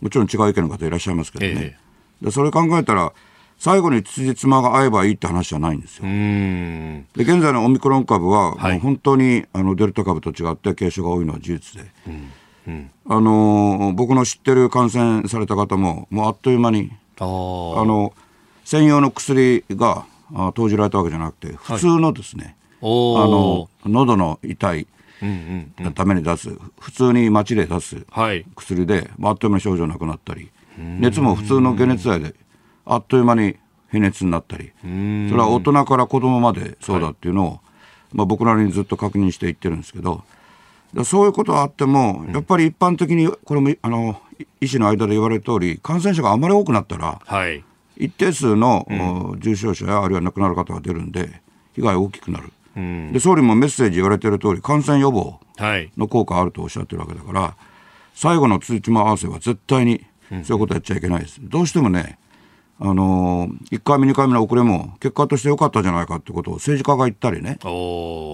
[0.00, 1.78] もちろん違う意見の方いらっしゃいますけどね、え
[2.22, 3.12] え、でそれ考えたら
[3.58, 6.04] 最後に辻褄が合えばいいって話じゃないんですよ。
[6.04, 12.32] で現在のオミクロン株は、もう本当にあのデルタ株と違って軽症が多いのは事実で、うん
[12.66, 18.12] うん、あの僕の知ってる感染された方ももうあっという間にあの
[18.64, 20.06] 専用の薬が
[20.54, 24.86] 投じられたわけじゃなくて普通のですね、はい、あの喉の痛いの
[25.94, 28.04] ために出す、普通に街で出す
[28.56, 30.50] 薬で、はい、あっという間に症状なくなったり。
[30.78, 32.34] 熱も普通の解熱剤で
[32.84, 33.56] あっという間に
[33.90, 37.58] 平熱になったり、それは大人から子供までそうだっていうのを、はい、
[38.12, 40.24] まあ、僕なりにずっと確認していってるんですけど、
[41.04, 44.20] そういうことはあっても、やっぱり一般的に、これもあの
[44.60, 47.64] 医師の間で言われる通り、感染者があまり多くなったら、はい、
[47.96, 51.40] 一定数の、うん、重症者やあるいは亡くなる方が出るんで、
[51.74, 52.52] 被害大きくなる。
[52.76, 55.40] うん、で総理もメッセージ言われてる通り、感染予防
[55.96, 57.56] の効果あるとおっしゃってるわけだから、
[58.14, 61.38] 最後のつじま合わせは絶対にそういうことやっちゃいけないです。
[61.42, 62.18] どうしてもね、
[62.80, 67.58] あのー、1回目、2回目の遅れも結果として良かったじゃないかってことを政治家が言ったりね、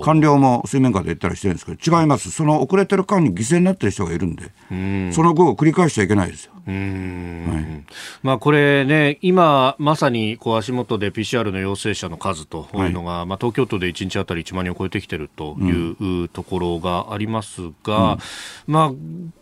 [0.05, 5.12] 官僚も水面下で言ったりしてるんですけど、違います、その遅れてる間に犠牲になってる人がいるんで、ん。
[5.12, 6.53] その後を繰り返しちゃいけないですよ。
[6.66, 7.85] はい、
[8.22, 12.90] まあ、これね、今まさにこう足元で PCR の陽性者の数とい。
[12.90, 18.18] うのが、はい、まあ、東京都で1日当たり1万人を超えてきているというところがありますが、うん、
[18.66, 18.92] ま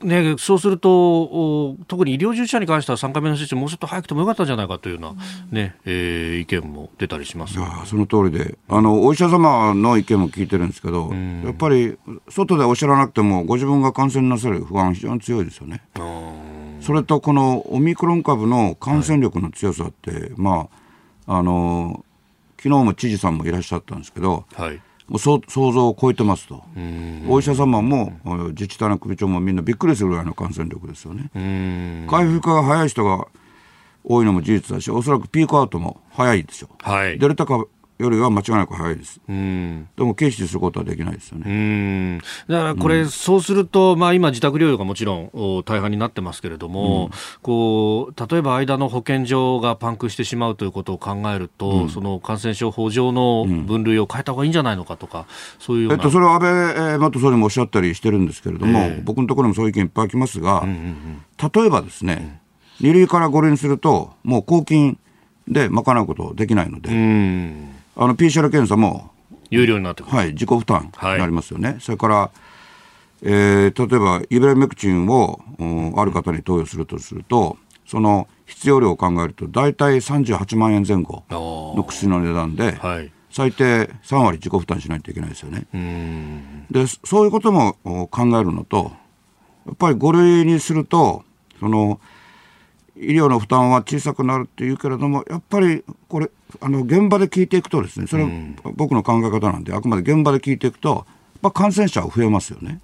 [0.02, 8.58] あね、そうすると、特に医療従事者に関しては3回目の接種、もうちょっと早くてもよかったんじゃないかというような、ねえー、意見も出たりします、ね、その通りで。
[8.68, 11.12] あの、お医者様の意見も聞いてるんですけど、
[11.44, 11.96] やっぱり
[12.28, 15.82] 外でおっしゃらなくても、ご自分が感染なさる不安、非常に強いですよね。
[16.80, 20.68] それとこのオミクロン株の感染力の強さって、はい、ま
[21.26, 22.04] ああの
[22.56, 26.62] 昨日も知事さんもいらっしゃったんですけど、はい、もう想像を超えてますと、
[27.28, 28.12] お医者様も
[28.50, 31.30] 自治体の首長もみんなびっくりするぐらいの感染力ですよね。
[32.08, 33.26] 回復化が早い人が
[34.08, 36.90] 多いのも事実だし、おそらくピークアウトも早いでしょう。
[36.90, 37.68] はい、デルタ株
[37.98, 39.20] よりは間違いなく早いです。
[39.28, 41.44] うん、でも軽視することはできないですよね。
[41.46, 42.18] うん。
[42.48, 47.10] だからこれ、そうすると、まあ、今、自宅療養がもちろん大半になってますけれども、うん、
[47.42, 55.26] こう例えば間の保健所がパンクしてしまうということを考えると、うん、その感染症法上の分類を変えた方がいいんじゃないのかとか、
[55.58, 62.40] そういうえっと、それは安倍元総理もおっしゃったりしてるんですけれども、えー、僕のところにもそういう意見いっぱい来ますが、うんうんうん、例えばですね、
[62.80, 64.98] 二類から五類にすると、もう公金
[65.46, 66.90] で賄うことできないので。
[66.90, 69.10] うんあの PCR 検査も
[69.50, 71.70] 有料になってはい、自己負担になりますよね。
[71.70, 72.30] はい、それから、
[73.22, 85.66] えー、例えばイベラメクチンを、うん、ある方に投与するとすると、その必要量を考えると、大体38万円前後の薬の値段で、はい、最低3割自己負担しないといけないですよね。
[86.70, 87.74] で、そういうことも
[88.10, 88.92] 考えるのと、
[89.66, 91.24] やっぱり5類にすると、
[91.58, 91.98] その、
[93.00, 96.30] 医療の負担は小さくなるっていうけれども、やっぱりこれ、
[96.60, 98.30] あの現場で聞いていくと、ですねそれは
[98.74, 101.06] 僕の考え方なんで、あくまで現場で聞いていくと、
[101.40, 102.80] まあ、感染者は増えますよね。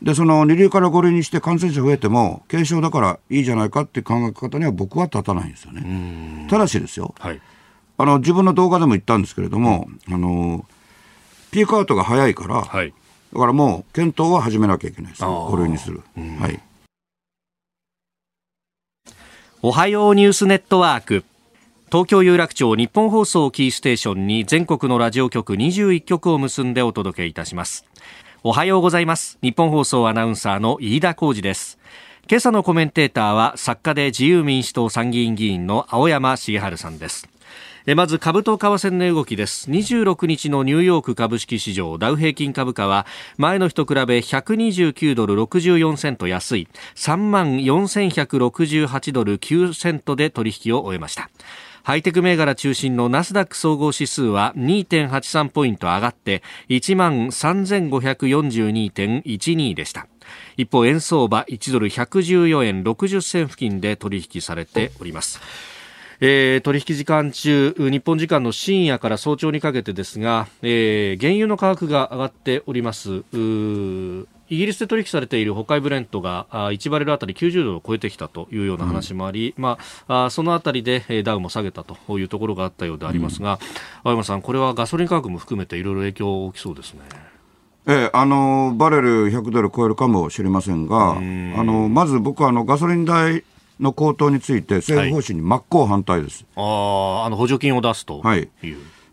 [0.00, 6.46] で、その2類から5類にして感染者増えても、軽症だからいいじゃないかっていう考え方には僕は立たないんですよね。
[6.48, 7.40] ただしですよ、はい、
[7.98, 10.64] あの自分の動画でも言ったんですけれども、あの
[11.50, 12.94] ピークアウトが早いから、はい、
[13.32, 16.02] だからもう検討は始めなきゃいけないです、5類にする。
[16.38, 16.60] はい
[19.66, 21.24] おはようニュースネットワーク。
[21.86, 27.86] 東京有楽町日本放送キーステーションに全国のラジオ局21局を結んでお届けいたします。
[28.42, 29.38] おはようございます。
[29.40, 31.78] 日本放送アナウンサーの飯田浩二です。
[32.28, 37.26] 今朝のコメンテーターは作家で自由民主党参議院議員の青山茂春さんです。
[37.86, 39.70] まず株と為替の動きです。
[39.70, 43.04] 26日のニューヨーク株式市場ダウ平均株価は
[43.36, 46.66] 前の日と比べ129ドル64セント安い。
[46.94, 51.28] 3万4168ドル9セントで取引を終えました。
[51.82, 60.06] ハイテク銘柄中心のナスダック総合指数は2.83ポイント上がって1万3542.12でした。
[60.56, 65.73] 一方円相場1ドル114円60銭付近で取引されております。
[66.26, 73.24] えー、取引時間中日本時間の深夜から早朝にかけてですが、えー、原油の価格が上がっております。
[74.48, 83.58] イギリスで取引されている北海ブレントがあ1バレルあたり90ドルを超えてきたというような話もあり、うん、まあ、あそのあたりで、えダウも下げたというところがあったようでありますが、
[84.02, 87.00] 青、うん、山さん、これはガソリン価格も含めていろいろ影響大きそうですね。
[87.86, 93.44] ええ、あのバレル100ドル超えるかもしれませんが、あのまず僕はあのガソリン代
[93.80, 96.44] の高騰について、政府方針に真っ向反対です。
[96.54, 98.22] はい、ああの補助金を出すという。
[98.22, 98.48] はい。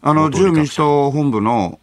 [0.04, 1.78] あの自由民主党本部の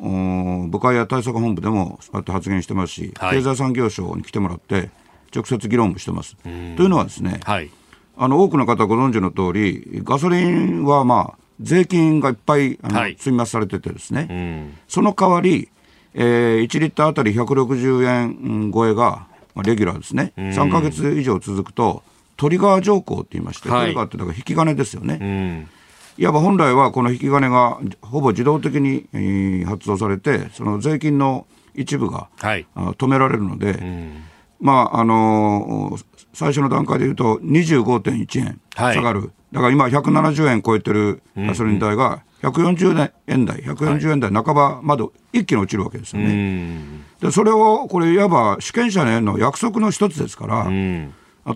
[0.70, 4.90] 部会や対策本部でもそうやって発言してますし、はい、経済産業省に来てもらって、
[5.34, 6.36] 直接議論もしてます。
[6.42, 7.70] というのはですね、はい、
[8.16, 15.68] あの多くの方ご存知の通り、ガソリンはまあ税金がいっぱいあの、はい、積み増されててですね、その代わり、
[16.14, 22.02] えー、1リッターあたり160円超えが、まあ、レギュラーですね、3か月以上続くと、
[22.38, 25.68] トリガー条項って言いまして、トリガーってだから引き金ですよね。
[26.16, 34.24] いわば本来はこの引き金がほぼ自動的に、えー、発動されて、その税金の一部が、はい、止められるので、うん、
[34.60, 46.78] まああのー、最初の段階でいうと25.1円下がる、はい、だから今、170円超えてるガソリン代が140円台、140円台半ばまで一気に落ちるわけですよね。
[47.20, 50.66] でそれを、これ、いわば主権者への約束の一つですから、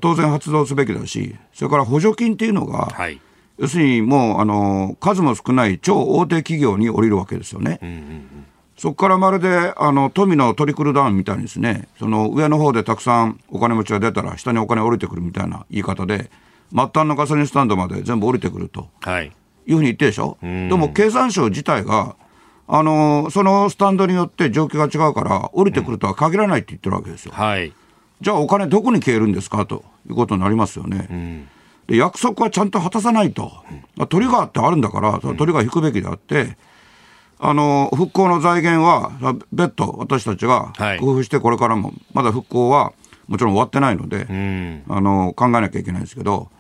[0.01, 3.21] 当然発動すべきだし、それから補助金っていうのが、はい。
[3.59, 7.79] 要するにもうあの数も少ない超大手企業に降りるわけですよね。
[7.83, 8.47] うんうんうん。
[8.77, 16.31] そこからまるであの富のトリクルダウンみたいにですね、その上の方でたくさんお金持ちが出たら、下にお金降りてくるみたいな言い方で、
[16.75, 19.27] 末端のガソリンスタンドまで全部降りてくると、はい、
[19.67, 22.17] いうふうに言ってるでしょ、でも経産省自体が、
[22.67, 27.33] あのそのスタンドによって状況が違うから、降りてくるとは限らないって言ってるわけですよ。
[27.35, 27.73] はい、
[28.23, 31.09] じゃあ、お金どこに消えるんですかということになりますよね。
[31.11, 31.49] うん。
[31.89, 33.51] で約束はちゃんと果たさないと、
[33.99, 36.57] うん、トリガーってあるんだから、トリガー引くべきであって、
[37.41, 39.11] あの復興の財源は
[39.53, 42.93] 別途私たちが工夫して、これからも、まだ復興は
[43.27, 44.27] もちろん終わってないので、
[44.89, 46.51] あの考えなきゃいけないんですけど、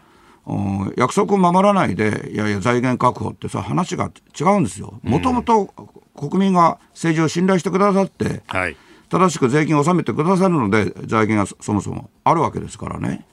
[0.96, 4.98] 約束を守らないで、いやいや、財源確保ってさ、話が違うんですよ。
[5.04, 5.66] もともと
[6.16, 8.76] 国民が政治を信頼してくださって、はい、
[9.12, 13.26] 正しく税金を納めてくださるので、財源がそもそもあるわけですからね。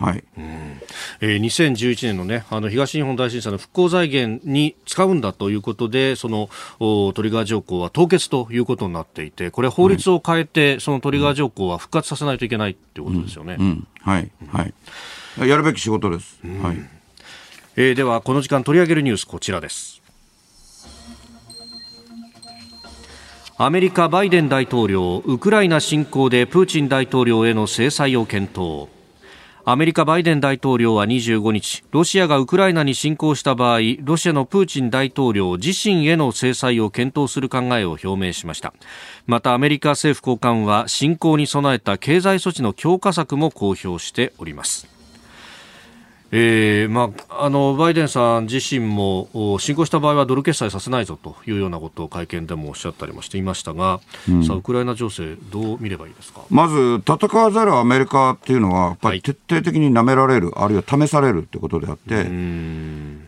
[0.00, 0.80] はい、うん。
[1.20, 13.56] えー、2011年の,、ね、あの東日本大震災の復興財源に使うんだということでそのトリガー条項は凍結ということになっていてこれ法律を変えて、はい、そのトリガー条項は復活させないといけないということですよね。
[13.58, 13.64] うん。
[13.64, 14.66] うん、はい、は
[15.46, 16.76] い、やるべき仕事です、はい。
[17.76, 19.99] えー、ではこの時間取り上げるニュースこちらです。
[23.62, 28.88] アメリカバイデン大統領ウクライナ侵攻でプーチン大統領への制裁を検討。
[29.66, 38.72] アメリカバイデン大統領は25日ロシアがウクライナに侵攻した場合ロシアのプーチン大統領自身への制裁を検討する考えを表明しました。
[39.26, 44.99] またアメリカ政府高官は侵攻に備えた経済措置の強化策も公表しております。
[46.32, 56.42] えーまあ、あのバイデンさん自身も侵攻した場合はドル決済させないぞというようなことを会見でもおっしゃったりもしていましたが、うん、さあウクライナ情勢どう見ればいいですか？
[56.48, 62.26] まず戦わざるアメリカっていうのはやっぱり徹底的に舐められる、はい、あるいは試されるってことであって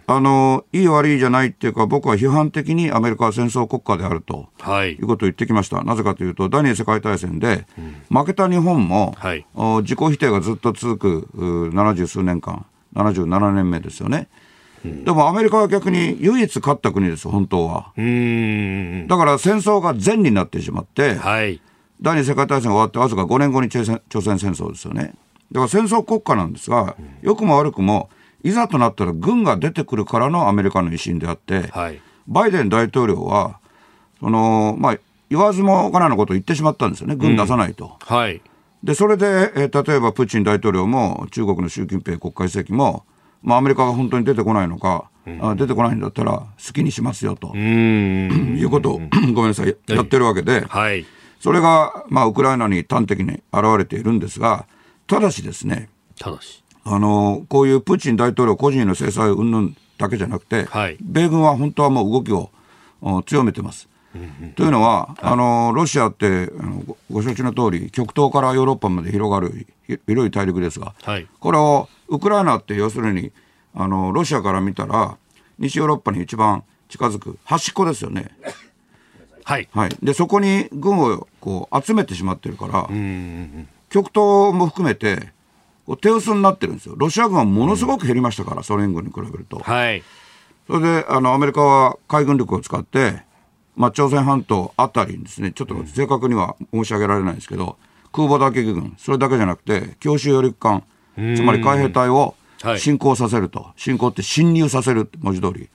[0.07, 5.83] あのいい悪いじゃないっていうか僕は批判的にアメリカは戦争国家であると、はい、いうことを言ってきました。
[5.83, 7.67] なぜかというと第二次世界大戦で、
[8.11, 9.45] 負けた日本も、はい、
[9.83, 11.29] 自己否定がずっと続く
[11.73, 14.29] 70数年間77年目ですよね。
[14.85, 17.93] うん、でもアメリカは逆に唯一勝った国です、本当は。
[17.97, 21.61] だから戦争が善になってしまって、はい、
[22.01, 25.15] 第二次世界大戦が終わってわずか5年後に朝鮮戦争ですよね。
[25.53, 28.11] だから戦争国家なんですが、良くも悪くも、
[28.43, 33.61] いざとなったら軍が出てくるからのアメリカの威信であって、はい、バイデン大統領は、
[34.19, 34.99] その、まあ、
[35.31, 37.99] 言わずもがなのことを言ってしまったんですよね、軍出さないと。
[38.11, 38.41] うん、はい
[38.85, 43.05] で、それで、えー、例えばプーチン大統領も中国の習近平国家主席も、
[43.43, 47.57] まあ、アメリカが本当に出てこないのか、うん、あ出てこないんだったら好きにしますよと。
[47.57, 49.01] いうことを
[49.35, 51.07] ごめんなさい、やってるわけで、はい、
[51.41, 54.67] それが、まあ、ウクライナに端的に現れているんですが、
[55.07, 56.63] ただしですね、ただし。
[56.85, 62.51] あのこういうプーチン大統領個人の制裁云々だけじゃなくて、はい、米軍は本当はもう動きを
[63.27, 63.89] 強めてます。
[64.57, 69.67] というのは、あのロシアってあのご承知の通り、極東からヨーロッパまで広がる
[70.07, 73.33] 広い大陸ですが、はい、これをウクライナって要するに
[73.75, 75.17] あのロシアから見たら、
[75.59, 78.31] 西ヨーロッパに一番近づく端っこですよね。
[79.45, 82.89] はい、はい、でそこに軍をこう集めてしまってるから、
[83.89, 85.33] 極東も含めて、
[86.01, 89.59] 手薄になってるんですよ、ロシア軍はものすごく減りましたから、ソ連軍に比べると。
[89.59, 90.03] はい、
[90.67, 93.25] それであのアメリカは海軍力を使って、
[93.77, 97.77] まあ、朝鮮半島あたりにですね、ちょっと正確には申し上げられないんですけど、
[98.13, 100.85] 空母打撃群、それだけじゃなくて、強襲揚陸艦、
[101.17, 102.35] つまり海兵隊を
[102.79, 105.69] 侵攻させると、侵攻って侵入させる文字通り、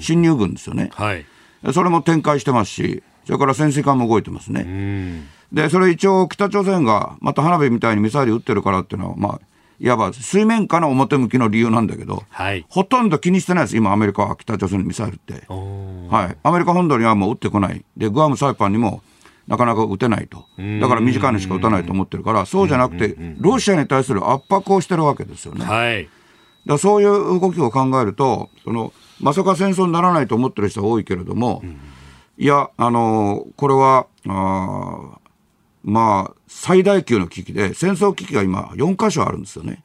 [0.00, 1.24] 侵入軍ですよね、はい、
[1.72, 5.22] それも展開してますし、それから潜水艦も動いてますね。
[5.52, 9.40] で、それ一応、北朝鮮がまた花火みたいにミサイル撃ってるからっていうのは、まあ、
[9.80, 15.44] いわば水面下の表向きの理由なんだけど、はい、ほとんど気にしてないです、今、アメリカは北朝鮮のミサイルって。
[15.48, 19.02] はい、アメリカ本土にはもう撃ってこない、でグアム、サイパンにも
[19.48, 20.46] なかなか撃てないと、
[20.80, 25.64] だから短いのしか撃たないと思ってるから、そうじゃなくて、ロシアに対する圧迫をしてるわけですよね。
[25.64, 26.08] はい、
[26.66, 31.62] だそういう動きを考えると、そのまさか戦争にならないと思ってる人は多いけれども、
[32.38, 35.18] いや、あのこれはあ
[35.84, 39.82] まあ、最大級の危機で、戦争危機が今、4箇所あるんですよね。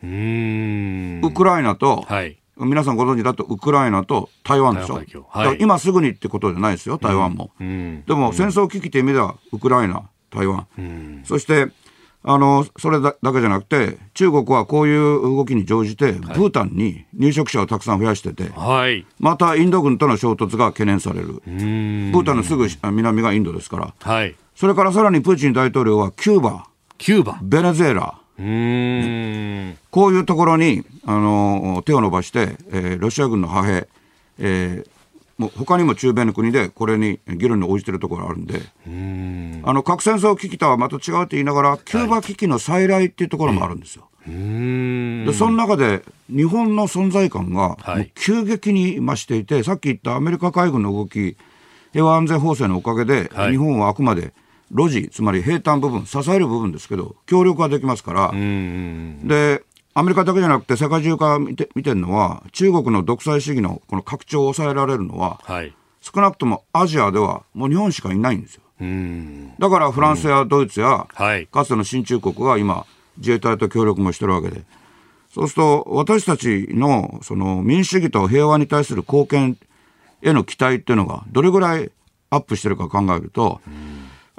[1.24, 5.01] ウクライナと、はい、皆さんご存知だと、ウクライナと台湾でしょ。
[5.30, 7.51] はい、今すぐにってことじゃないですよ、台湾も。
[7.59, 10.67] でも、戦争危機という意味では、ウクライナ、台湾。
[11.26, 11.67] そして、
[12.22, 27.39] あのそれだけじゃなくて、中国はこういう動きに乗じて、ブータンに入植者をたくさん増やしてて、はい、またインド軍との衝突が懸念される、ブータンのすぐ南がインドですから、はい、それからさらにプーチン大統領はキューバ、キューバ。
[27.41, 29.78] ベネズエラ、うん。
[29.89, 33.88] こういうところにあの手を伸ばして、えー、ロシア軍の派兵、
[34.39, 34.89] えー、
[35.38, 39.62] もう他にも中米の国でこれに議論に応じているところがあるんで、ん。
[39.64, 44.10] あの核戦争危機とはまた違うと言いながら、キューバ危機の再来っていうところもあるんですよ。
[44.26, 47.78] はい、でその中で日本の存在感が
[48.14, 51.38] 急激に増していて、さっき言ったアメリカ海軍の動き、
[51.93, 54.34] 平和安全法制のおかげで、はい、日本はあくまで
[54.72, 59.63] 路地、つまり平坦部分、支える部分ですけど、協力ができますから、で、
[59.93, 68.61] アメリカだけじゃなくて、世界中から見て見てるのは、中国の独裁主義のこの拡張を抑えられるのは、はい、少なくともアジアではもう日本しかいないんですよ。
[69.59, 72.86] だからフランスやドイツや、はい、かつての新中国が今、
[73.17, 74.63] 自衛隊と協力もしてるわけで、
[75.34, 79.57] そうすると、私たちのその民主主義と平和に対する貢献
[80.22, 81.91] への期待っていうのが、どれぐらい
[82.30, 83.59] アップしてるか考えると、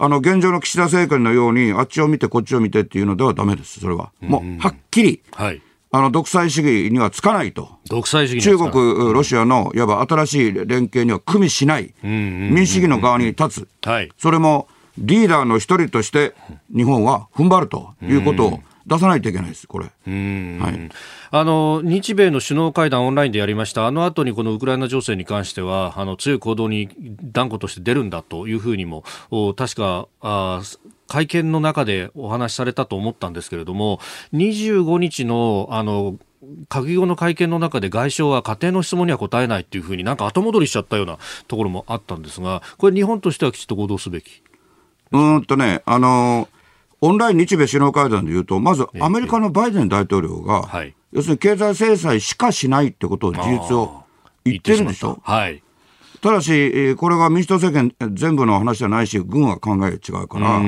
[0.03, 4.13] あの、現状の岸田政権のように、あっちを見てこっちを見てっていうのではダメです、それは。
[4.21, 5.61] もう、はっきり、はい。
[5.93, 7.69] あの、独裁主義にはつかないと。
[7.87, 11.93] 独裁主義中国、ロシアの、いわば新しい連携には組みしない。
[12.03, 13.69] 民主主義の側に立つ。
[13.87, 14.11] はい。
[14.17, 16.35] それも、リーダーの一人として、
[16.75, 18.61] 日本は踏ん張るということを、
[18.91, 19.85] 出さないといけないです、これ。
[19.85, 19.91] は
[20.69, 20.91] い、
[21.31, 26.89] あの日米の首脳会談、オンラインでやりました、あの後にこのウクライナ情勢に関しては、あの強い行動に
[27.23, 29.05] 断固として出るんだというふうにも、
[29.57, 30.63] 確かあ
[31.07, 34.01] 会見の中でお話しされたと思ったんですけれども、
[34.35, 36.19] 25日のあの
[36.69, 44.43] 閣議後の会見の中で外相は家庭の質問には答えないっていうふうになんか後戻りしちゃったようなところもあったんですが、これ日本としてはきちっと行動すべき。
[45.13, 46.60] うんとね、あのー
[47.03, 54.03] オンライン日米首脳会談でいうと、まずアメリカのバイデン大統領が、はい、要するに経済制裁しかしないってことを事実を
[54.45, 55.19] 言ってるんでしょ？
[55.23, 55.63] はい、
[56.21, 60.61] ただし、これが民主党政権全部の話じゃないし、軍は考え違うから、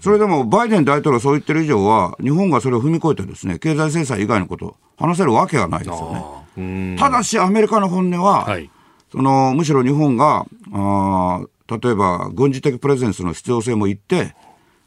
[0.00, 6.96] それでもバイデン大統領そう言ってる以上は、日本がそれを踏み越えてですね、経済制裁以外のことを話せるわけがないですよね。
[6.96, 8.70] ただし、アメリカの本音は、はい、
[9.10, 14.34] そのむしろ日本があ、例えば軍事的プレゼンスの必要性も言って、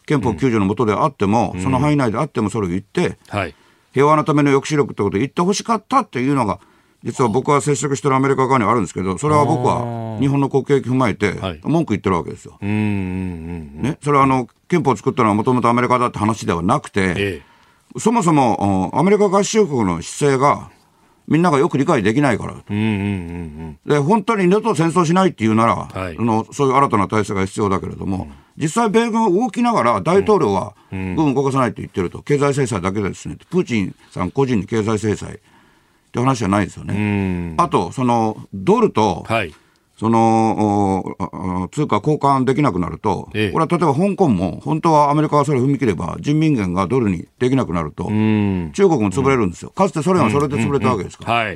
[0.05, 3.55] 憲法9条の下であっても、うん、その範囲内であってもそれを言って、はい、
[3.93, 6.59] 平和のための抑止力ってことを言ってほしかったっていうのが、
[7.03, 11.33] 実は僕は接触してるアメリカ側にはあるんですけど、それは僕は日本の国益踏まえて、
[11.63, 12.57] 文句言ってるわけですよ。
[12.61, 17.15] ね、それはあの憲法を作ったのはもともとアメリカだって話ではなくて、え
[17.95, 20.71] え、そもそもアメリカ合衆国の姿勢が、
[21.27, 22.55] みんながよく理解できないから。
[22.67, 35.39] で、本当に二度と戦争しないっていうなら、はい、のそういう新たな体制が必要だけれども、うん実際、米軍は動きながら、大統領は軍動かさないと言ってると、経済制裁だけでですね、プーチンさん個人に経済制裁。
[36.09, 37.55] って話じゃないですよね。
[37.57, 39.53] あと、そのドルと、はい、
[39.97, 48.09] その通貨交換できなくなると、ええ、これは例えば香港も、本当はアメリカがそれを踏み切れば、人民元がドルにできなくなると、中
[48.89, 51.51] 国も潰れるんですよ、かつてソ連はそれで潰れたわけですから。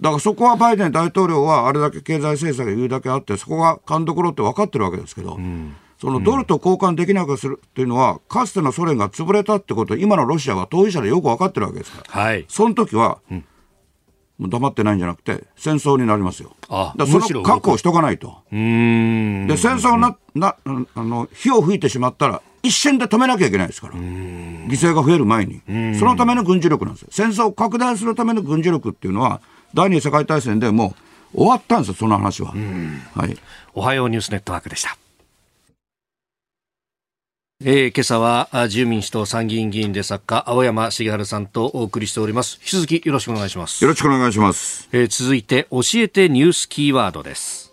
[0.00, 13.44] だからそこはバイデン大統領はあれだけ経済制裁が言うだけあって、そこが勘どころって分かってるわけですけど、うんそのドルと交換できなくするっていうのは、かつてのソ連が潰れたってこと今のロシアは当事者でよく分かってるわけですから、はい、その時は、うん、
[14.36, 16.54] もう黙ってないんじゃなくて、戦争になりますよ。
[16.68, 18.36] あだその覚悟しとかないと。
[18.50, 18.56] で、
[19.56, 20.56] 戦争な、な、
[20.94, 23.94] あの、火を吹いてしまったら、一瞬で止めなきゃいけないですから。
[23.94, 25.62] 犠牲が増える前に。
[25.98, 27.08] そのための軍事力なんですよ。
[27.12, 29.40] 戦争を拡大するための軍事力っていうのは、
[29.72, 30.94] 第二次世界大戦でも
[31.32, 32.52] う終わったんですよ、その話は。
[33.14, 33.38] はい。
[33.72, 34.98] おはようニュースネットワークでした。
[37.62, 42.58] えー、今朝は自由民主党参議院議員で作家青山茂春さんとお送りしております。
[42.60, 43.84] 引き続きよろしくお願いします。
[43.84, 47.72] よろしくお願いします、えー、続いて教えてニュースキーワードです。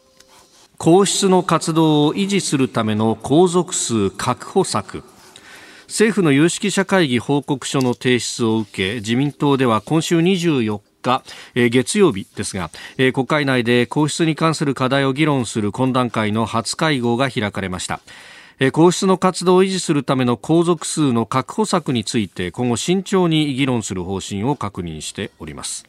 [0.77, 5.03] 皇室の活動を維持するための皇族数確保策。
[5.87, 11.23] 政府の有識者会議報告書の提出を受け自民党では今週24日
[11.55, 17.99] え月曜日ですが、え国会内で皇室に関する課題を議論する懇談会の初会合が開かれました
[18.69, 25.85] 皇室の活動を維持するための皇族数の確保策について今後慎重に議論する方針を確認しております。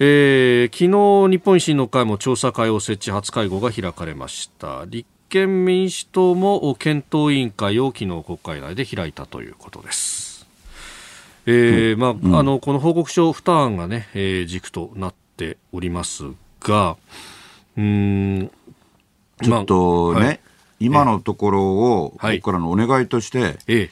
[0.00, 4.84] えー、昨日日本維新の会も調査会を設置初会合が開かれました。
[4.86, 10.46] 立憲民主党も検討委員会を昨日国会内で開いたということです、
[11.46, 16.24] えー、まあ、うん、あのこの報告書負担がね、えー、軸となっております
[16.60, 16.96] が
[17.76, 18.50] うん
[19.42, 20.40] ちょっとね、まあはい
[20.84, 23.90] 今のところを、僕からのお願いとして、ええ、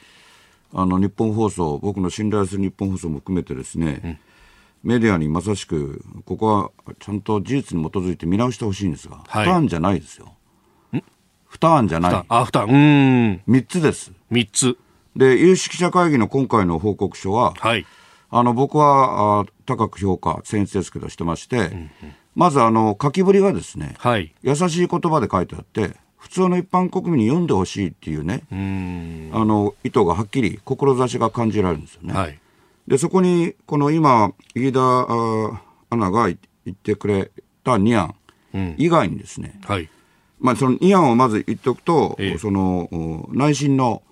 [0.74, 4.00] あの日本放送、僕の信頼する日本放送も含めてですね、
[4.84, 10.34] うん、メディアにまさしく、ここはちゃんと事実に基づいて見直してほしいんですが、はい、負担じゃないですよ。
[11.46, 12.24] 負担じゃない。
[12.28, 12.66] あ、負担。
[12.66, 13.42] うん。
[13.46, 14.12] 3つです。
[14.30, 14.78] 3つ。
[15.14, 17.84] で、有識者会議の今回の報告書は、はい、
[18.30, 21.90] あの僕はあ高く評価、先日ですけどしてまして、うんうん、
[22.34, 28.44] まずあの書きぶりがですね、はい、優しい言葉で書いてあって、普通の一般国民に読んでほしいっていうね
[29.32, 32.14] あの意図がはっきり志が感じられるんですよね。
[32.14, 32.38] はい、
[32.86, 34.80] でそこにこの今飯田
[35.90, 36.38] アナが言
[36.70, 37.32] ってくれ
[37.64, 38.14] た2案
[38.78, 39.88] 以外にですね、うんはい、
[40.38, 42.88] まあ、その2案をまず言っておくと、ええ、その
[43.32, 44.02] 内親の、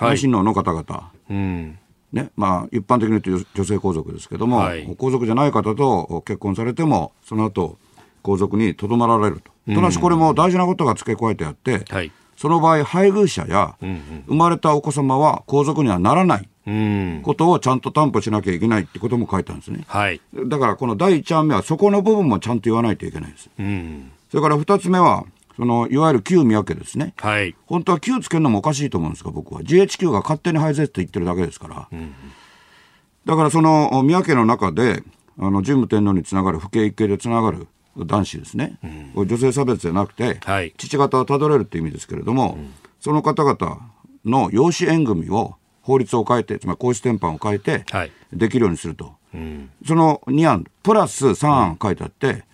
[0.00, 1.78] 内親王の方々、うん。
[2.12, 7.76] ねまあ、一般的に言うと女性皇族ですけども、はい、皇族じゃない方と結婚されてもその後
[8.22, 9.52] 皇族にとどまられると。
[9.74, 13.76] ただしこれも大事なことが付け加えてあって、はい、その場合、配偶者や
[14.26, 16.48] 生まれたお子様は皇族にはならない
[17.22, 19.84] ことをちゃんと担保しなきゃいけないってことも書いたんですね。
[19.88, 23.50] はい、だからこの第1案目はそこの部分もちゃんと言わないといけないです。
[24.30, 25.24] それから2つ目は、
[25.56, 29.62] そのいわゆる旧宮家ですね、はい、本当は旧つけるのもおかしいと思うんですが、僕は。
[29.62, 31.88] GHQ が勝手に配絶って言ってるだけですから。
[33.24, 35.02] だからその宮家の中で、
[35.40, 37.66] あの神武天皇につながる、父兄一系でつながる
[38.04, 38.78] 男子ですね、
[39.16, 43.80] うん、女性差別じゃなくて、はい、父方をたどれるっていう意味ですけれども、うん、その方々
[44.24, 47.84] の養子縁組を法律を変えて、つまり皇室典範を変えて、
[48.32, 52.44] できるようにすると、はい、その2案、プラス3案書いてあって、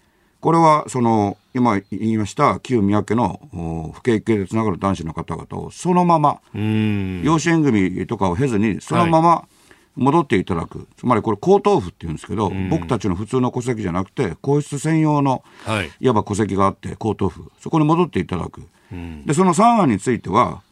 [0.41, 9.49] これはその今言いました旧宮家の不景系でつながる男子の方々をそのまま養子縁組とかを経ずにそのまま
[9.97, 20.63] 戻っていただく、つまりこれ、皇統府っていうんですけど、うん、僕たちの普通の戸籍じゃなくて、皇室専用の、はい、いわば戸籍があって、皇統府、そこに戻っていただく、うん、でその3案については、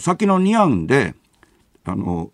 [0.00, 1.14] 先の2案で
[1.84, 2.30] あの、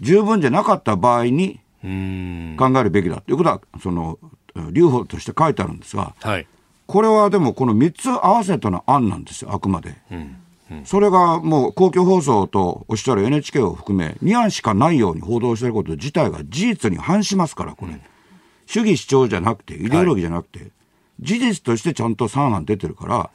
[0.00, 3.20] 十分じゃなかった場合に考えるべきだ。
[3.20, 4.18] ということは、その
[4.72, 6.46] 留保として書いてあるんですが、はい、
[6.86, 9.96] これはでも、この3つ合わせたの案なんですよ、あくまで。
[10.10, 10.36] うん
[10.84, 18.02] それがもう公共放送とおっしゃる NHK を含め、2案しかないように報道していること自体が事実に反しますから、これ、うん、
[18.66, 20.70] 主義主張じゃなくて、イデオロギーじゃなくて、はい、
[21.20, 23.30] 事実としてちゃんと3案出てるから、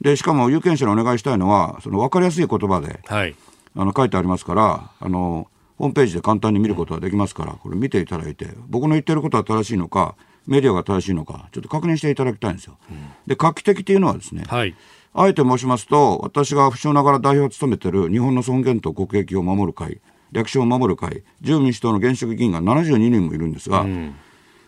[0.00, 3.36] でしかも有権者にお願いしたいのは、その分かりやすい言葉で、はい、
[3.76, 5.48] あの書いてありますから、あの
[5.78, 10.14] ホームページで簡単に見ることができますから、これ見ていただいて、僕の言ってることは正しいのか、
[10.46, 12.78] メディアが正しいのか、ちょっと確認していただきたいんですよ。
[12.90, 14.74] うん、で、画期的っていうのはですね、はい
[15.14, 20.00] あえて申しますと、私が不詳ながら代表を務めている日本の尊厳と国益を守る会、
[20.32, 24.14] 略称を守る会、自由民主党の現職議員が72人もいるんですが、うん、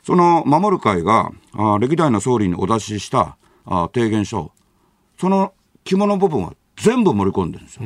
[0.02, 4.52] その守る会があ歴代の総理にお出ししたあ提言書、
[5.18, 7.82] その肝の部分は全部盛り込んでるんですよ。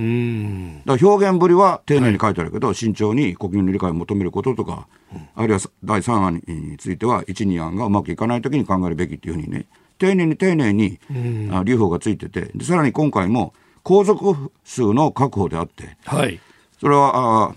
[0.87, 9.67] だから表現ぶりは丁寧に書いてあるけど、はい、慎重に国民の理解を求めることとか、うん、あるいは第3案については、1、2案がうまくいかないときに考えるべきっていうふうにね、
[9.99, 10.99] 丁寧に丁寧に、
[11.53, 16.41] あ留保がついててで、さらに今回も皇族数の確保であって、はい、
[16.81, 17.55] それはあ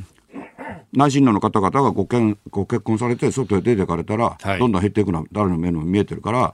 [0.94, 6.54] 内親王の方々がご結ご結婚されて、外へ出てかれたら、はい、どんどん減っていくのは誰の目にも見えてるから、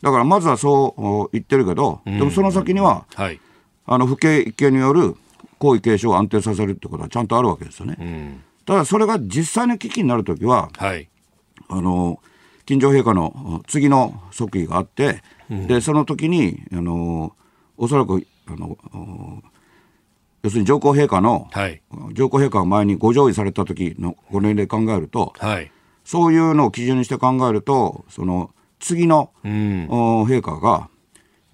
[0.00, 3.40] だからまずはそう言ってるけど、でもその先には、はい、
[3.86, 5.16] あの不敬一系による
[5.58, 8.40] 皇位継承を安定させるってことはちゃんとあるわけですよね。
[8.64, 11.08] ただそれが実際の危機になるときは、はい、
[11.68, 12.20] あの
[12.68, 17.34] 金城陛下の次の即位があって、うん、でその時にあの
[17.78, 18.76] おそらくあの
[20.42, 21.80] 要するに上皇陛下の、はい、
[22.12, 25.72] 上皇陛下が前にご上位された時のご年齢考えると、はい、
[26.04, 28.50] そういうのを基準にして考えるとその
[28.80, 29.86] 次の、うん、
[30.26, 30.90] 陛下が、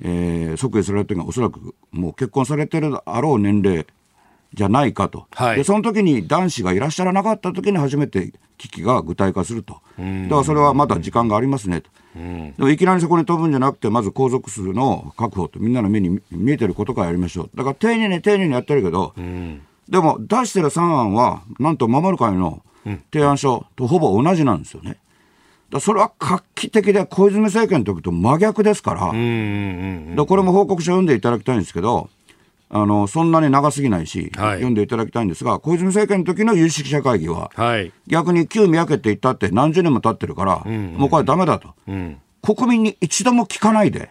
[0.01, 3.87] えー、即位される時がおそらくもう結婚されてるあろう年齢
[4.55, 19.13] じゃないかと、はい、でその時に男子がいらっしゃらなかった時に初めて危機が具体化すると、だからそれはまだ時間がありますねと、でもいきなりそこに飛ぶんじゃなくて、まず皇族数の確保と、みんなの目に見えてることからやりましょう、だから丁寧に丁寧にやってるけど、
[19.89, 22.63] でも出してる3案は、なんと守る会の
[23.13, 24.99] 提案書とほぼ同じなんですよね。
[25.71, 32.09] だそれは画期的で小泉政権の時と真逆ですから、これも報告書を読んでいただきたいんですけど、
[32.71, 40.73] あのそんなに長すぎないし、はい、読んでいただきたいんですが、小泉政権の時の有識者会議は、はい、逆に旧宮家って言ったって何十年も経ってるから、うん。
[40.73, 44.11] うん、もうこれだめだと、うん、国民に一度も聞かないで、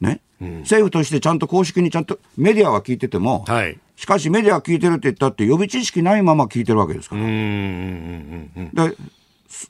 [0.00, 7.22] ね、うん、政府としてちゃんと公式にちゃんとメディアは聞いてても、はい、しかしメディアは聞いてるって言ったって予備知識ないまま聞いてるわけですから。
[7.22, 8.96] で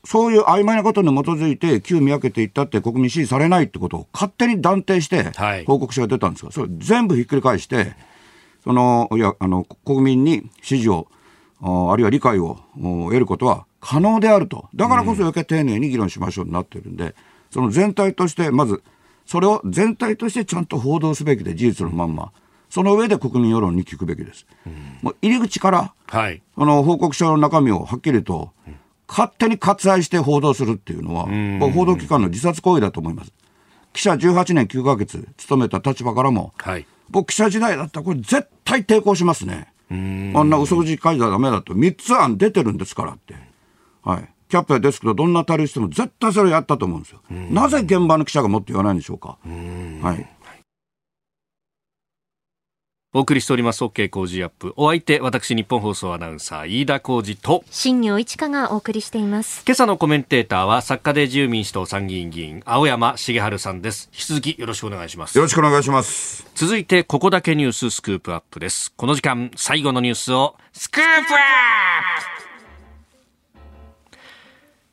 [0.05, 5.31] そういう曖昧なことに基づいて、旧見分けていったって国民支持されないってことを勝手に断定して、
[5.65, 7.93] 報告書が出たんですが、それ全部ひっくり返して、
[8.63, 11.07] その、いや、あの、国民に支持を、
[11.61, 14.69] あるいは理解を得ることは可能であると。
[14.73, 17.13] だからこそ余計丁寧に議論しましょうになってるんで、
[17.51, 18.81] その全体として、まず、
[19.25, 22.31] それを全体としてちゃんと報道すべきで、事実のまんま。
[22.69, 24.47] その上で国民世論に聞くべきです。
[24.65, 28.75] うん、もう入り口から、はい、その報告書の中身をはっきりと、うん
[29.07, 31.25] 勝手に割愛して報道するっていうのは、
[31.71, 33.33] 報道機関の自殺行為だと思います。
[33.93, 39.71] 記者18年9ヶ月務めた立場からも、はい、僕記者時代だったらこれ絶対抵抗しますね。
[39.91, 41.73] あんな嘘字書いたらダメだと。
[41.73, 43.35] 3つ案出てるんですからって。
[44.01, 44.29] はい。
[44.49, 47.21] キャップやデスクとどんな対立しても絶対それやったと思うんですよ。
[47.29, 49.37] なぜ現場の記者がもっと言わないんでしょうか。
[50.01, 50.29] はい。
[53.15, 53.83] お送りしております。
[53.83, 54.73] OK 工事アップ。
[54.75, 57.63] お相手私日本放送アナウンサー飯田浩二と。
[57.69, 59.61] 新業一華がお送りしています。
[59.67, 64.09] 今朝のコメンテーターは作家で自由民主党参議院議員青山茂春さんです。
[64.13, 65.37] 引き続きよろしくお願いします。
[65.37, 66.47] よろしくお願いします。
[66.55, 68.91] 続いてここだけニューススクープアップです。
[68.97, 71.29] この時間最後のニュースをスクープアップ。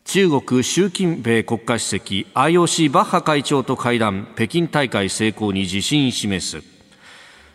[0.04, 4.28] 中国習近平国家主席 IOC バッハ会長と会談。
[4.34, 6.79] 北京大会成功に自信示す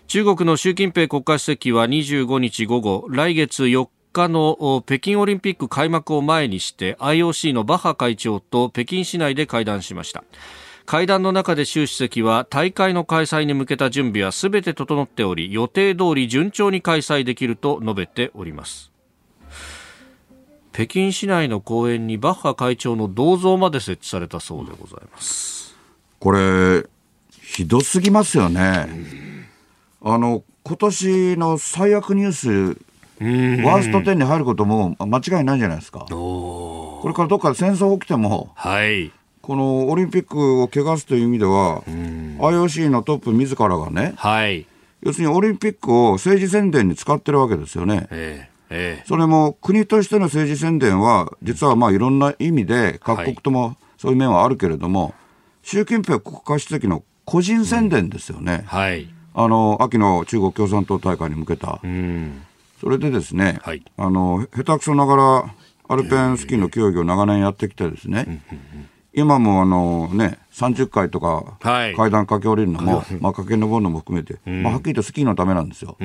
[0.07, 10.23] 中国の習近平国家主席は25日午後来月4日の北京オリンピック開幕を前にして IOC のバッハ会長と北京市内で会談しました。
[10.85, 18.91] 会談の中で習主席は大会の開催に向けた準備はすべて整っており予定通り順調に開催できると述べております。
[20.71, 25.75] 北京市内の公園にバッハ会長の銅像まで設置されたそうでございます。
[26.19, 26.85] これ
[27.41, 28.87] ひどすぎますよね、
[30.07, 32.49] あの今年の最悪ニュース、
[33.65, 36.05] ワースト10に入ることも間違いないんじゃないですか。
[36.09, 44.67] これからどっかで戦争起きても、はい、このオリンピックを汚すという意味では、IOC のトップ自らがね、はい、
[45.01, 48.07] 要するにオリンピックを政治宣伝に使ってるわけですよね。
[48.11, 55.13] えーえー、それも国としての政治宣伝は、実はまあいろんな意味で、各国ともそういう面はあるけれども、はい、
[55.63, 58.59] 習近平国家主席の個人宣伝ですよね。
[58.61, 61.81] うん、はいあの秋の中国共産党大会に向けた、
[62.79, 65.55] それでですね、はい、あの下手くそながら
[65.89, 68.41] アルペンスキーの競技を長年やってきてですね、
[69.13, 75.97] 今もあの、ね、30回とか階段駆け下りるのも、はい、まあ、駆け上るのも含めて、まあ、はっきりとスキーのためなんですよ。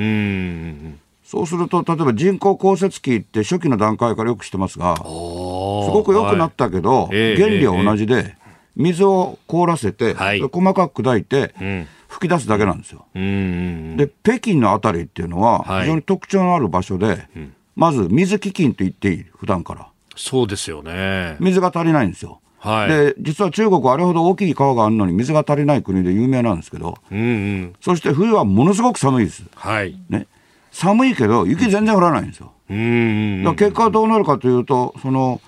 [1.24, 8.36] そうすると、例えば人工降雪機って初期の段階からよくしてますが、すごく良くなったけど、はい、原理は同じで、
[8.74, 13.06] 水を凍らせて、はい、細かく砕いて、うん吹き出すだけなんですよ。
[13.14, 17.28] で、北京のあたりっていうのは、非常に特徴のある場所で、はい
[17.76, 19.88] まず水基金と言っていい、普段から。
[20.14, 21.36] そうですよね。
[21.40, 22.40] 水が足りないんですよ。
[22.58, 29.98] はい、で実は中国はあれほど大きい川があるのに水が足りない国で有名なんですけど、うんうん、そして冬はものすごく寒いです、はい。
[30.10, 30.26] ね、
[30.70, 35.40] 寒いけど雪全然降らないんですよ、うん、だ結果はどうなるかというとその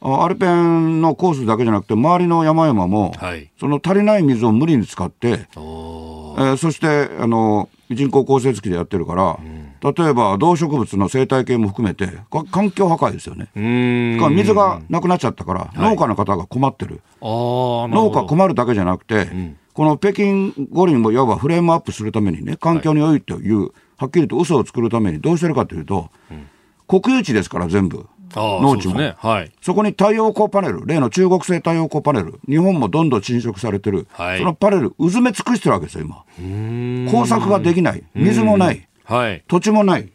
[0.00, 12.08] アルペンのコースだけじゃなくて、周りの山々も、はい、その足りない水を無理に使って、えー、そしてあの人工降雪機でやってるから、うん、例えば動植物の生態系も含めて、
[12.50, 13.48] 環境破壊ですよね。
[13.54, 17.00] 水がなくなっちゃったから、農家の方が困ってる。
[17.20, 26.48] 農家困るだけじゃなくて、うん、この北京五輪もいわばフレームアップするためにね、環境に良いという、はい、はっきりと嘘を作るためにどうしてるかというと、うん、
[27.00, 28.06] 国有地ですから、全部。
[28.36, 29.14] 農地も、ね。
[29.18, 37.10] はい、そこに太陽光パネル、例の中国製太陽光パネル、日本もどんどん侵食されてる、はい、そのパネル、うずめ尽くしてるわけですよ、今。
[37.10, 40.10] 工作ができない、水もない、はい、土地もない、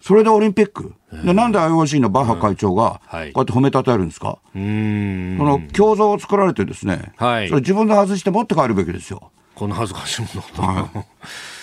[0.00, 0.94] それでオリンピック、
[1.24, 9.30] でなんで IOC のバッハ会長が、こうやって褒めたたえるんですか、その胸像を作られて、ですね、はい、それ自分で外して持って帰るべきですよ。
[9.54, 10.88] この恥ずかしいもの、は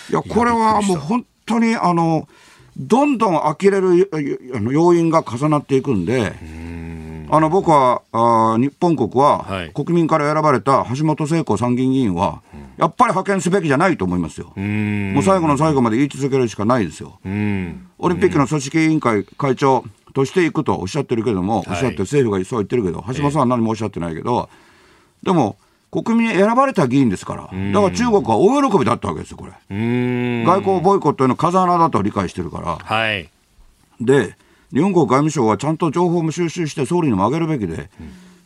[0.10, 2.28] い、いや、これはもう本当にあの
[2.78, 4.10] どんどん呆れる
[4.72, 6.34] 要因が重なっていくんで、
[7.30, 12.42] あの僕はあ日本国は、国民から選ばれた橋本聖子参議院議員は、
[12.78, 14.54] やっぱり派遣すべきじゃないと思いますよ。
[14.56, 17.20] もう最後の最後まで言い続けるしかないですよ。
[17.24, 24.50] オリンピックの組織委員会会長としていくとおっしゃってるけども、おっしゃって政府がそう言ってるけど、橋本さんは何もおっしゃってないけど、
[25.24, 25.58] でも、
[25.92, 27.54] 国民に選ばれた議員ですから、だか
[27.90, 29.52] ら中国は大喜びだったわけですよ、これ。
[29.70, 32.78] 外交ボイコットへの風穴だと理解してるから。
[32.78, 33.30] はい、
[34.00, 34.38] で、
[34.74, 37.90] 日本国外務省はちゃんと情報も収集して総理にも上げるべきで、うん、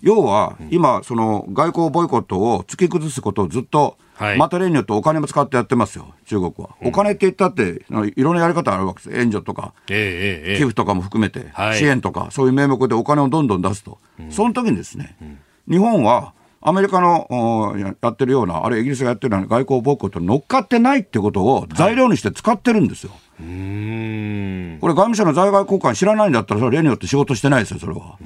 [0.01, 6.75] 要は今、その外交ボイコットを突き崩すことをずっと、はい、また例によってお金も使ってやってますよ、中国は。
[6.81, 7.85] お金って言ったって、
[8.15, 15.39] いろんなやり方あるわけです援助とか、えー、寄付とかも含めて、はい、支援とか、そういう名目でお金をどんどん出すと、うん、その時にですね、うん、
[15.69, 16.33] 日本は
[16.67, 23.11] アメリカのやってるような、あるいはイギリスがやってるような外交ボイコットに乗っかってないってことを材料にして使ってるんですよ。
[23.11, 28.17] はい、これ、外務省の在外交換知らないんだったら、それは例によって仕事してないですよ、それは。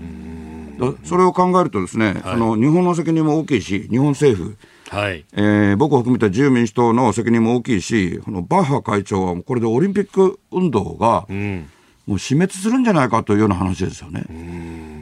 [1.04, 4.58] それを考えるとですね、はい、あの日本の責任も大きいし、日本政府、
[4.90, 5.26] はい。
[5.34, 11.70] えー、僕を含めた自由民主党の責任も大きいし、このバッハ会長はこれでオリンピック運動が、うん。
[12.08, 14.24] もう死滅するんじゃないかというような話ですよね。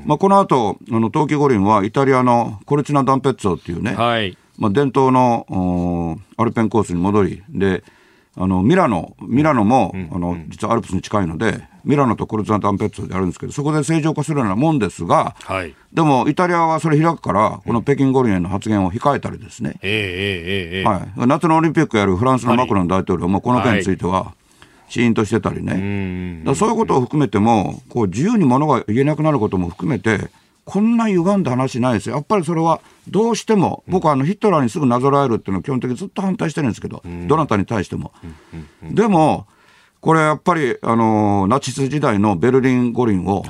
[0.08, 7.84] まあ、この後あの冬季五輪はイタリアのコルチナ・ダンペッツォっていうね、はい、まあ、伝統のアルペンコースに戻りで
[8.39, 24.34] あのミラノミラノも、うん、あの実はアルプスに近いのでミラノとコルチナ・ダンペッツォであるんですけどそこで正常化するようなもんですが、はい、でもイタリアはそれ開くからこの北京五輪への発言を控えたりですね、えー、はい、夏のオリンピックやるフランスのマクロン大統領もこの件については、
[24.89, 30.29] 死因としてたりね、だそういうことを含めても、こう自由にものが言えなくなることも含めて、
[30.67, 32.15] こんな歪んだ話ないですよ。
[32.15, 38.11] やっぱりそれはどうしても、僕はあのヒトラーにすぐなぞらえるっていうのは基本的にずっと反対してるんですけど、どなたに対しても。
[38.83, 39.47] でも、
[40.01, 43.43] これやっぱり、あのナチス時代のベルリン五輪を、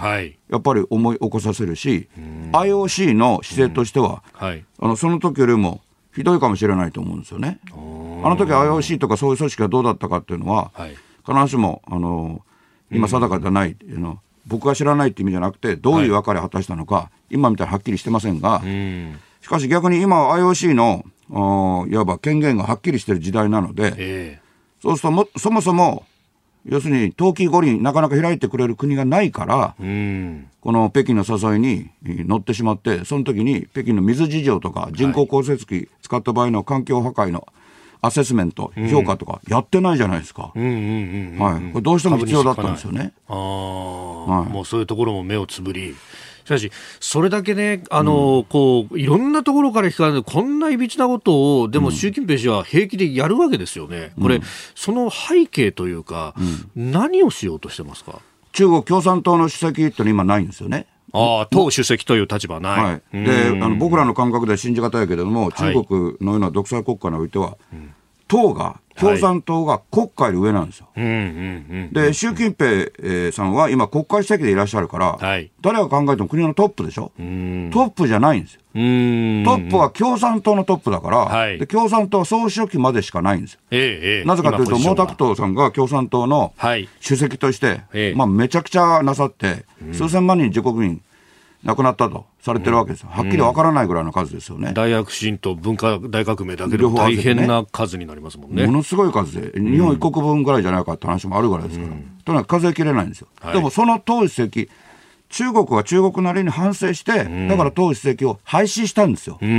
[0.50, 2.08] やっぱり思い起こさせるし、
[2.52, 5.82] IOC の姿勢としては、あのその時よりも
[6.16, 7.60] ひどいかもしれないと思うんですよね。
[7.74, 10.96] あの時 IOC とかそういう組織がどうだったかっていうのは、はい
[11.28, 12.42] 必ずしもあの
[12.90, 21.04] 今定かではない、うん、の僕が知らないって意味じゃなくてどういう別れを果たしたのか、はい、今みたいにはっきりしてませんが、うん、しかし逆に今 IOC の
[21.90, 26.06] いわば権限がはっきりしている時代なので、えー、そうするともそもそも
[26.66, 37.48] 要するに冬季五輪なかなか開いてくれる国がないから、うん、この北京の誘いに乗ってしまってその時に北京の水事情とか人工降雪機使った場合の環境破壊の
[38.02, 40.44] アセスメント、評価とかやってないじゃないですか。
[40.44, 41.72] はい。
[41.72, 43.14] これどうしても必要だったんですよね。
[43.28, 45.96] ああ、はい、もうそういうところも目をつぶり。
[46.46, 46.72] しかし、
[47.02, 54.14] それだけね、あの、うん、こう、いろんなところから聞かれる、こんないびつなことを、でも習近平氏は平気でやるわけですよね。
[54.22, 54.44] これ、うん、
[54.74, 56.36] その背景というか、
[56.76, 58.22] うん、何をしようとしてますか？
[58.54, 60.88] 中国共産党の主席っての今ないんですよね。
[61.14, 62.84] ああ、党主席という立場ない。
[62.84, 67.58] はい、で、あの僕らの感覚では信じがたいけれども、中国のような独裁国家においては、
[68.28, 70.88] 党が、共産党が国会より上なんですよ。
[70.96, 78.62] で、習近平さんは今、国会主席でいらっしゃるから、はい、誰が考えても国のトップでしょ、トップじゃないんですよ。
[78.74, 83.60] トップは共産党のトップだから、はい、で共産党は総書記までしかないんですよ。
[83.70, 86.54] ええ、なぜかというと、毛沢東さんが共産党の
[87.00, 89.64] 主席として、はい、まあ、めちゃくちゃなさって、
[89.94, 91.02] 数千万人自国民
[91.64, 101.92] 亡くなったとされてるわけですよ、はっきりわからないぐらいの数ですよね、大躍進と文化大革命だけでも大変な数になりますもんね、ものすごい数で、日本一国分ぐらいじゃないかって話もあるぐらいですから、
[102.26, 104.70] とにかく数えきれないんですよ、はい、でもその党主席、
[105.30, 109.52] 中国は中国なりに反省して、だから党主席を廃止したんですよ、それ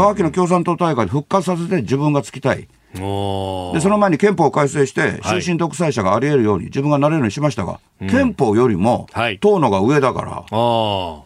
[0.00, 2.68] は秋の共産党大会で復活させて自分がつきたい。
[2.94, 9.06] でその前に憲法を改正して、終身独裁者があり得るように、自分がなれるようにしましたが、憲法よりも
[9.40, 10.30] 党のが上だから。
[10.50, 11.24] は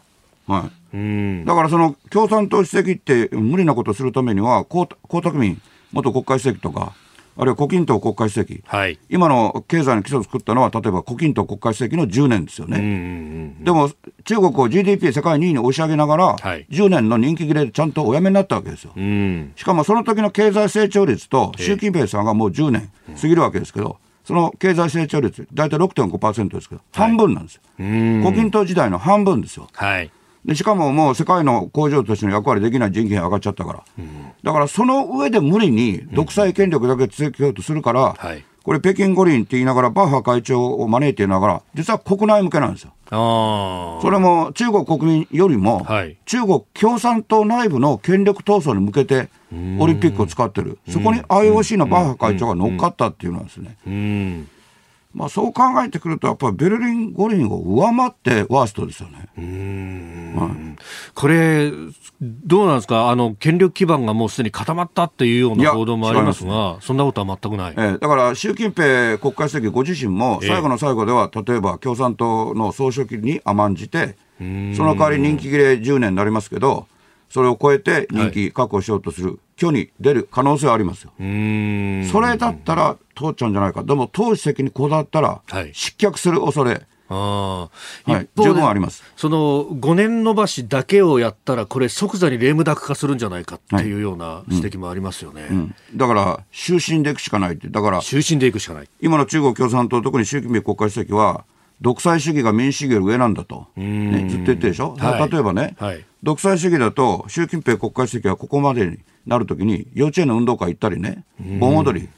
[0.49, 4.87] い、だからその共産党主席って無理なことをするためには、江
[5.23, 5.61] 沢民
[5.93, 6.95] 元国家主席とか、
[7.37, 13.55] あるいは胡錦涛国家主席、はい、今の経済の基礎を作ったのは、例えば胡錦涛国家主席の10年ですよね。
[13.61, 13.91] でも、
[14.25, 18.93] 中国を GDP 世界2位に押し上げながら、はい、10年の人気切れでちゃんとお辞めになったわけですよ。
[19.57, 27.63] しかもその時の経済成長率と、習近平さんがもう10年過ぎるわけですけど、その経済成長率、大体6.5%ですけど、半分なんですよ。
[27.79, 27.85] 胡
[28.31, 29.69] 錦涛時代の半分ですよ。
[29.73, 30.11] はい
[30.45, 42.93] でしかももう世界の工場としての役割できない人権上がっちゃったから、うん、だからその上で無理に独裁権力だけ続けようとするから、うんはい、これ、北京五輪って言いながら、バッハ会長を招いていながら、実は国内向けなんですよ。
[43.11, 49.29] それも中国国民よりも、はい、中国共産党内部の権力闘争に向けて、
[49.79, 53.77] オリンピックを使ってる、そこに IOC のバッハ会長が乗っかったっていうのはですね。
[55.15, 59.29] まあ、そう考えてくると、やっぱりベルリン五輪を上回ってワーストですよね。
[59.37, 60.51] うん、はい、
[61.15, 61.71] これ、
[62.21, 76.87] どうなんですか、あの権力基盤がもうすでに固まったっていうような報道もありますが、そんなことは全くない、えー、だから習近平国家主席ご自身も、最後の最後では、例えば共産党の総書記に甘んじて、その代わり任期切れ10年になりますけど、
[77.33, 81.13] それを超えて人気確保しようとする、挙に出る可能性はありますよ。
[81.17, 83.83] それだったら通っちゃうんじゃないか。
[83.83, 85.41] でも、党主席にこだわったら、
[85.73, 86.83] 失脚する恐れ。
[87.09, 87.71] あ
[88.05, 89.03] はい、十分あります。
[89.17, 98.89] その5年延ばしだけをやったら、これ、即座にレームダック化するんじゃないかっていうような指摘もありますよね、はいうん、だから、終身でいくしかないって、だから、終身でいくしかない。
[99.01, 101.45] 今の中国共産党、特に習近平国家主席は、
[101.83, 111.25] 独裁主義が民主主義より上なんだと、ね、ずっと言ってるでしょ、はい、例えばね、はい、独裁主義だと、習近平国家主席はここまでになるときに、幼稚園の運動会行ったりね、
[111.59, 112.09] 盆踊り、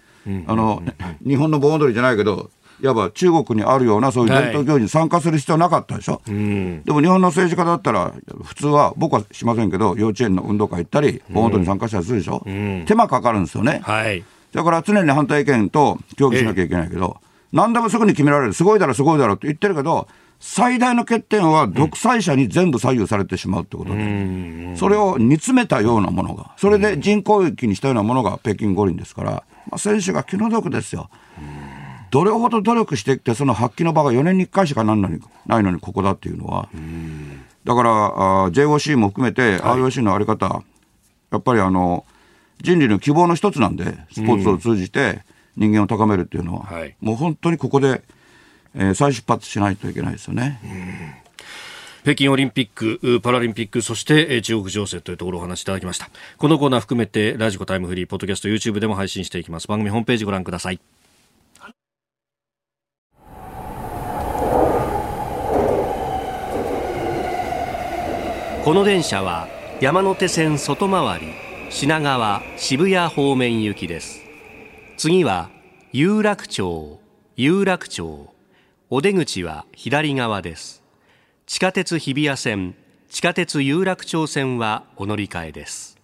[0.46, 0.82] あの、
[1.26, 2.50] 日本の盆踊りじゃないけど、
[2.82, 8.12] いわば中国にあるようなそういう伝統行事に参加する必要なかったでしょ、はい、でも日本の政治家だったら、
[8.42, 17.16] 普通は僕はしませんけど、幼稚園の運動会行ったり、盆踊りに参加したりするでしょ、うん、手間かかるんですよね、はい、だから常に反対意見と協議しなきゃいけないけど、
[17.54, 20.08] 何でもすぐに決められる、すごいだろ、すごいだろって言ってるけど、
[20.40, 29.30] 最大の欠点は独裁者に全部左右されてしまうってことで、それを煮詰めたようなものが、それで人工域にしたようなものが北京五輪ですから、
[29.70, 31.08] まあ、選手が気の毒ですよ。
[32.10, 36.68] どれほど努力してきて、その発揮の場が4年に1回しかなんのにないのに、ここだっていうのは、
[37.64, 37.90] だから、
[38.50, 40.62] JOC も含めて、ROC の在り方、
[41.30, 42.04] やっぱりあの
[42.60, 45.22] 人類の希望の一つなんで、スポーツを通じて
[45.56, 46.68] 人間を高めるっていうのは、
[47.00, 48.02] もう本当にここで。
[48.76, 51.22] えー、再出発しないといけないですよね。
[52.02, 56.10] 北京オリンピック、パラリンピック、そして中国情勢というところをお話しいただきました。
[56.36, 59.68] このコーナー含めて、ラジコタイムフリー、ポッドキャスト、YouTube でも配信していきます。
[59.68, 60.80] 番組ホームページご覧ください。
[68.64, 69.46] この電車は
[69.80, 71.26] 山手線外回り
[71.68, 74.23] 品川渋谷方面行きです
[74.96, 75.50] 次は
[75.92, 77.00] 有楽町
[77.36, 78.28] 有楽町
[78.90, 80.84] お出口は左側です
[81.46, 82.74] 地下鉄日比谷線
[83.08, 85.98] 地下鉄有楽町線はお乗り換えです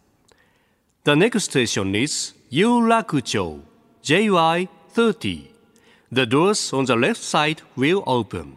[1.05, 3.61] The next station is 有楽町
[4.03, 5.51] JY30
[6.13, 8.57] The doors on the left side will open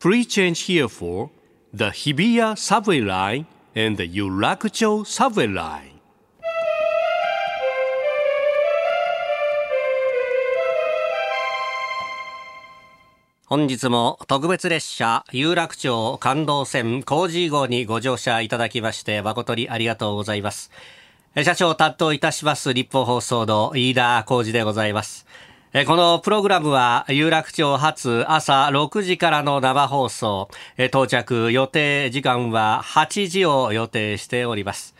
[0.00, 1.30] Please change here for
[1.72, 3.46] the Hibiya subway line
[3.76, 5.93] and the Yurakucho subway line
[13.46, 20.70] 本日も特別列車有楽町感動線工事号にご乗車いただきまして誠にありがとうございます。
[21.44, 25.26] 社長を担当いたします立法放送の飯田浩二でございます。
[25.86, 34.94] このプログラムは有楽町発朝6時からの生放送、到着予定時間は8時を予定しております。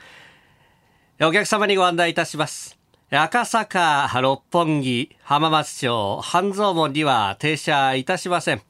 [1.18, 2.83] お客様にご案内いたします。
[3.10, 8.62] 赤坂、六本木、浜松町、半蔵門には停車いたしません。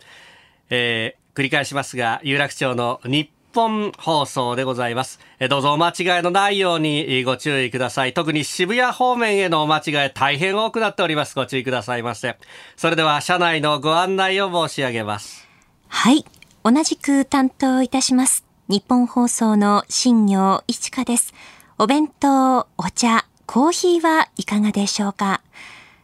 [0.70, 5.20] えー、繰り返しますが、有楽町の日本放送でございます。
[5.48, 8.12] どうぞお間違いのないようにご注意ください。
[8.12, 11.36] 特に渋谷方面へのお間違い大変多くなっております。
[11.36, 12.36] ご注意くださいませ。
[12.76, 15.46] それでは車内のご案内を申し上げます。
[15.88, 16.24] はい。
[16.64, 18.44] 同じく担当いたします。
[18.68, 21.32] 日本放送の新業一華です。
[21.78, 25.42] お弁当、お茶、コーヒーはいかがでしょうか？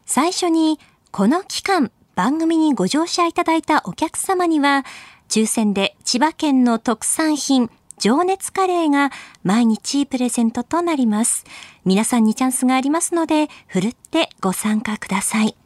[0.06, 0.78] 最初に
[1.10, 4.84] この期間番組にご乗車いただいたお客様には
[5.28, 9.10] 抽選で千葉県の特産品情熱カレーが
[9.42, 11.44] 毎日プレゼントとなります。
[11.84, 15.56] 皆さんにチャンスがありますので、ふるってご参加ください。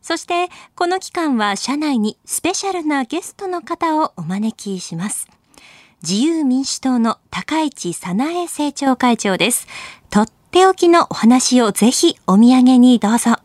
[0.00, 5.28] そして、この期間は社内にスペシャルなゲストの方をお招きします。
[6.00, 9.66] 自由民主党の高市早苗政調会長です。
[10.50, 13.36] とっっておきのお話をぜひお土産にどうぞ。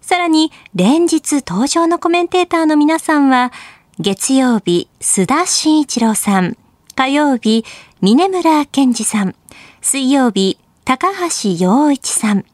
[0.00, 3.52] さらに、連日登場のコメンテーターの皆さんは、
[3.98, 6.56] 月曜日、須田慎一郎さん、
[6.94, 7.64] 火曜日、
[8.00, 9.34] 峰村健二さん、
[9.80, 12.44] 水曜日、高橋洋一さん、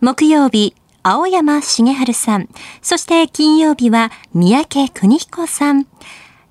[0.00, 2.48] 木曜日、青山茂春さん、
[2.82, 5.86] そして金曜日は三宅邦彦さん、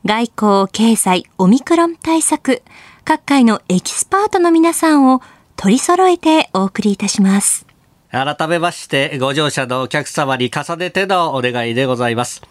[0.06, 2.64] 外交、経済、オミクロン対策、
[3.04, 5.22] 各界のエキスパートの皆さんを
[5.56, 7.66] 取り揃えてお送りいたします。
[8.12, 12.42] 改めまして、ご乗車のお客様に重ねてのお願いでございます。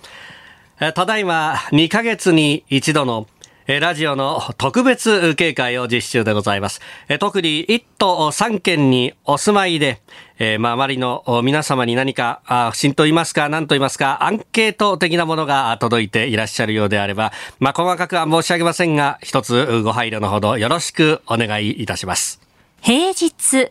[0.94, 3.26] ただいま2ヶ月に一度の
[3.66, 6.80] ラジオの特別警戒を実施中でございます。
[7.20, 10.01] 特に1都3県にお住まいで、
[10.38, 22.40] え、まあ、周りの皆様に何か、あ不審と言いますか、何と言いますか、アンケート的なものが届いていらっしゃるようであれば、まあ、細かくは申し上げませんが、一つご配慮のほどよろしくお願いいたします。
[22.83, 23.70] 平日、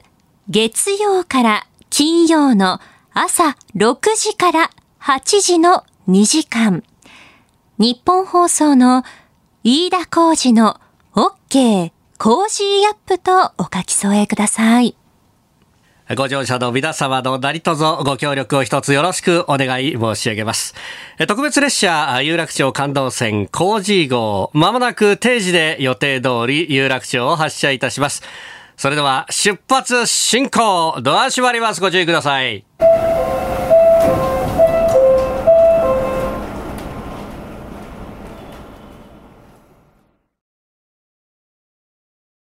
[0.49, 2.79] 月曜から金曜の
[3.11, 4.69] 朝6時から
[5.01, 6.83] 8時の2時間。
[7.79, 9.03] ニッポン放送の
[9.63, 10.79] 飯田浩司の
[11.15, 14.95] OK コージーアップとお書き添えください。
[16.15, 20.75] ご乗車の皆様の何卒ご協力を一つよろしくお願い申し上げます。
[21.27, 28.21] 特別列車有楽町感動線工事号、まもなく定時で予定通り有楽町を発車いたします。
[28.79, 32.63] それでは出発進行ドア閉まりますご注意ください。